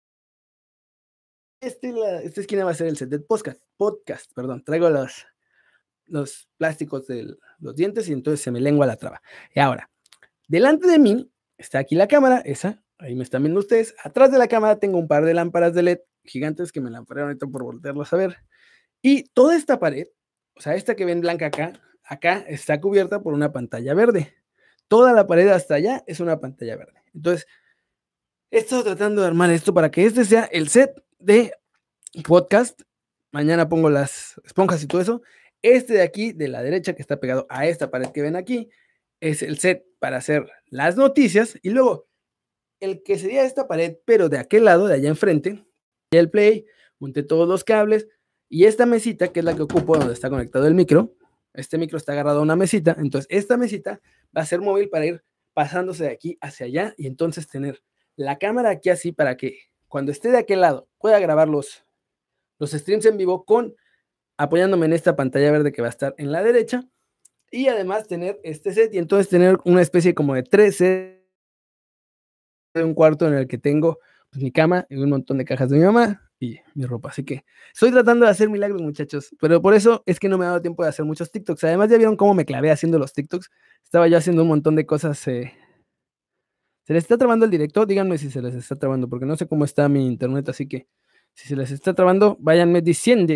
[1.62, 1.94] Este,
[2.24, 3.62] esta esquina va a ser el set del podcast.
[3.78, 4.64] Podcast, perdón.
[4.64, 9.22] Traigo los, plásticos de los dientes y entonces se me lengua la traba.
[9.54, 9.90] Y ahora,
[10.48, 13.96] delante de mí está aquí la cámara, esa, ahí me están viendo ustedes.
[14.04, 17.30] Atrás de la cámara tengo un par de lámparas de LED gigantes que me lamparearon
[17.30, 18.38] ahorita por voltearlos a ver.
[19.02, 20.08] Y toda esta pared,
[20.56, 21.74] o sea, esta que ven blanca acá,
[22.04, 24.34] acá está cubierta por una pantalla verde.
[24.88, 27.02] Toda la pared hasta allá es una pantalla verde.
[27.14, 27.48] Entonces,
[28.52, 31.54] he estado tratando de armar esto para que este sea el set de
[32.28, 32.82] podcast.
[33.32, 35.22] Mañana pongo las esponjas y todo eso.
[35.62, 38.70] Este de aquí, de la derecha, que está pegado a esta pared que ven aquí,
[39.20, 41.58] es el set para hacer las noticias.
[41.64, 42.08] Y luego,
[42.80, 45.66] el que sería esta pared, pero de aquel lado, de allá enfrente,
[46.12, 46.66] el play,
[47.00, 48.08] monté todos los cables.
[48.48, 51.16] Y esta mesita, que es la que ocupo donde está conectado el micro,
[51.54, 52.96] este micro está agarrado a una mesita.
[53.00, 54.02] Entonces, esta mesita
[54.36, 55.24] va a ser móvil para ir
[55.54, 57.82] pasándose de aquí hacia allá y entonces tener
[58.16, 61.86] la cámara aquí así para que cuando esté de aquel lado, pueda grabar los,
[62.60, 63.76] los streams en vivo con
[64.38, 66.86] apoyándome en esta pantalla verde que va a estar en la derecha
[67.52, 71.24] y además tener este set y entonces tener una especie como de tres de
[72.76, 74.00] un cuarto en el que tengo
[74.30, 77.10] pues, mi cama y un montón de cajas de mi mamá y mi ropa.
[77.10, 80.46] Así que estoy tratando de hacer milagros, muchachos, pero por eso es que no me
[80.46, 81.64] ha dado tiempo de hacer muchos TikToks.
[81.64, 83.50] Además, ya vieron cómo me clavé haciendo los TikToks.
[83.84, 85.54] Estaba yo haciendo un montón de cosas eh,
[86.86, 87.86] ¿Se les está trabando el directo?
[87.86, 90.88] Díganme si se les está trabando, porque no sé cómo está mi internet, así que
[91.34, 93.34] si se les está trabando, váyanme diciendo.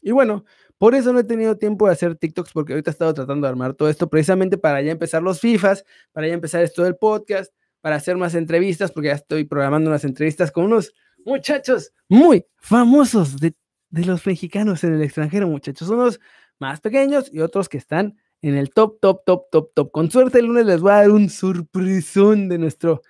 [0.00, 0.46] Y bueno,
[0.78, 3.50] por eso no he tenido tiempo de hacer TikToks, porque ahorita he estado tratando de
[3.50, 7.52] armar todo esto precisamente para ya empezar los FIFAs, para ya empezar esto del podcast,
[7.82, 10.94] para hacer más entrevistas, porque ya estoy programando unas entrevistas con unos
[11.26, 13.54] muchachos muy famosos de,
[13.90, 15.90] de los mexicanos en el extranjero, muchachos.
[15.90, 16.18] Unos
[16.58, 18.16] más pequeños y otros que están
[18.48, 19.90] en el top, top, top, top, top.
[19.90, 23.00] Con suerte el lunes les voy a dar un sorpresón de nuestro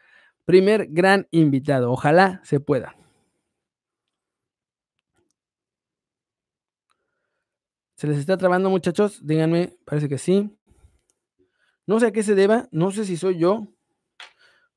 [0.44, 1.90] primer gran invitado.
[1.90, 2.94] Ojalá se pueda.
[7.96, 9.26] ¿Se les está trabando, muchachos?
[9.26, 10.56] Díganme, parece que sí.
[11.84, 13.66] No sé a qué se deba, no sé si soy yo.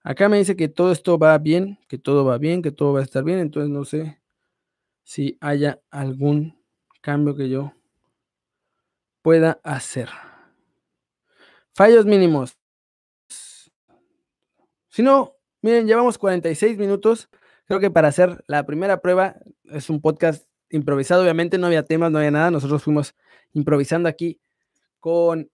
[0.03, 3.01] Acá me dice que todo esto va bien, que todo va bien, que todo va
[3.01, 4.19] a estar bien, entonces no sé
[5.03, 6.59] si haya algún
[7.01, 7.73] cambio que yo
[9.21, 10.09] pueda hacer.
[11.77, 12.57] Fallos mínimos.
[14.89, 17.29] Si no, miren, llevamos 46 minutos.
[17.67, 22.11] Creo que para hacer la primera prueba es un podcast improvisado, obviamente no había temas,
[22.11, 22.49] no había nada.
[22.49, 23.13] Nosotros fuimos
[23.53, 24.41] improvisando aquí
[24.99, 25.51] con,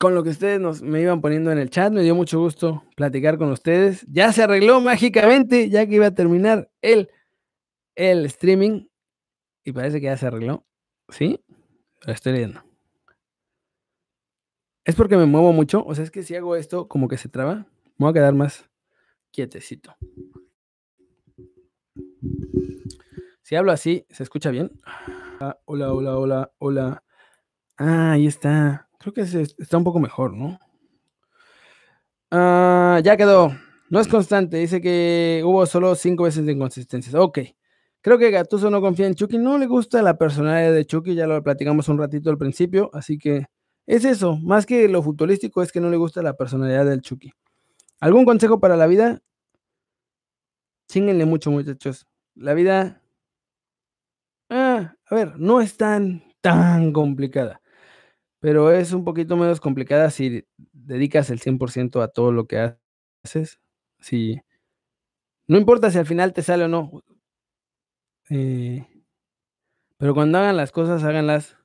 [0.00, 1.92] con lo que ustedes nos, me iban poniendo en el chat.
[1.92, 4.04] Me dio mucho gusto platicar con ustedes.
[4.08, 7.08] Ya se arregló mágicamente, ya que iba a terminar el,
[7.94, 8.88] el streaming.
[9.62, 10.66] Y parece que ya se arregló.
[11.08, 11.40] ¿Sí?
[12.04, 12.67] Lo estoy leyendo.
[14.88, 15.84] Es porque me muevo mucho.
[15.84, 17.66] O sea, es que si hago esto, como que se traba.
[17.98, 18.70] Me voy a quedar más
[19.30, 19.94] quietecito.
[23.42, 24.72] Si hablo así, ¿se escucha bien?
[25.40, 27.04] Ah, hola, hola, hola, hola.
[27.76, 28.88] Ah, ahí está.
[28.98, 30.58] Creo que está un poco mejor, ¿no?
[32.30, 33.52] Ah, ya quedó.
[33.90, 34.56] No es constante.
[34.56, 37.14] Dice que hubo solo cinco veces de inconsistencias.
[37.14, 37.40] Ok.
[38.00, 39.36] Creo que Gatuso no confía en Chucky.
[39.36, 41.14] No le gusta la personalidad de Chucky.
[41.14, 42.88] Ya lo platicamos un ratito al principio.
[42.94, 43.48] Así que
[43.88, 44.36] es eso.
[44.36, 47.32] Más que lo futbolístico, es que no le gusta la personalidad del Chucky.
[48.00, 49.20] ¿Algún consejo para la vida?
[50.88, 52.06] Chinguenle mucho, muchachos.
[52.36, 53.02] La vida
[54.50, 57.60] Ah, a ver, no es tan, tan complicada,
[58.40, 62.76] pero es un poquito menos complicada si dedicas el 100% a todo lo que
[63.24, 63.60] haces.
[64.00, 64.40] Si,
[65.48, 67.02] no importa si al final te sale o no.
[68.30, 68.86] Eh,
[69.96, 71.56] pero cuando hagan las cosas, háganlas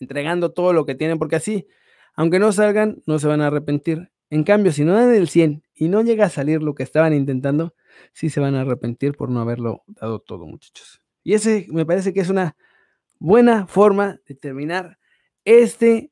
[0.00, 1.66] entregando todo lo que tienen, porque así,
[2.14, 4.10] aunque no salgan, no se van a arrepentir.
[4.30, 7.12] En cambio, si no dan el 100 y no llega a salir lo que estaban
[7.12, 7.74] intentando,
[8.12, 11.02] sí se van a arrepentir por no haberlo dado todo, muchachos.
[11.22, 12.56] Y ese me parece que es una
[13.18, 14.98] buena forma de terminar
[15.44, 16.10] este,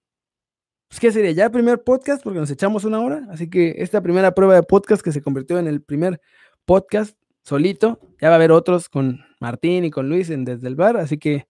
[0.89, 1.33] pues, ¿qué sería?
[1.33, 3.27] Ya el primer podcast, porque nos echamos una hora.
[3.31, 6.21] Así que esta primera prueba de podcast que se convirtió en el primer
[6.65, 10.77] podcast solito, ya va a haber otros con Martín y con Luis en Desde el
[10.77, 10.97] Bar.
[10.97, 11.47] Así que,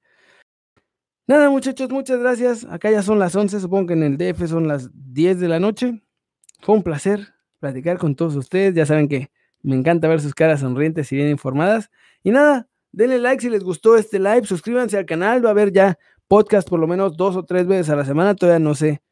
[1.29, 2.65] nada, muchachos, muchas gracias.
[2.65, 5.61] Acá ya son las 11, supongo que en el DF son las 10 de la
[5.61, 6.03] noche.
[6.61, 8.75] Fue un placer platicar con todos ustedes.
[8.75, 9.31] Ya saben que
[9.63, 11.91] me encanta ver sus caras sonrientes y bien informadas.
[12.25, 15.73] Y nada, Denle like si les gustó este live, suscríbanse al canal, va a haber
[15.73, 19.03] ya podcast por lo menos dos o tres veces a la semana, todavía no sé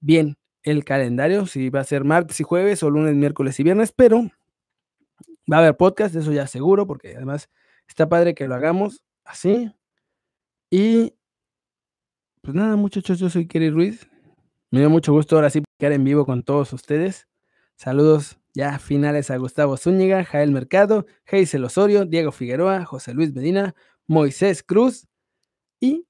[0.00, 3.92] bien el calendario, si va a ser martes y jueves o lunes, miércoles y viernes,
[3.92, 4.22] pero
[5.50, 7.48] va a haber podcast, eso ya seguro, porque además
[7.88, 9.72] está padre que lo hagamos así.
[10.70, 11.14] Y
[12.42, 14.08] pues nada, muchachos, yo soy Kerry Ruiz.
[14.70, 17.28] Me dio mucho gusto ahora sí quedar en vivo con todos ustedes.
[17.76, 23.74] Saludos ya finales a Gustavo Zúñiga, Jael Mercado, Geisel Osorio, Diego Figueroa, José Luis Medina,
[24.06, 25.06] Moisés Cruz
[25.80, 26.06] y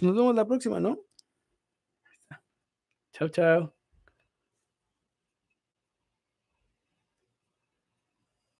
[0.00, 0.98] nos vemos la próxima, ¿no?
[3.12, 3.77] Chao, chao.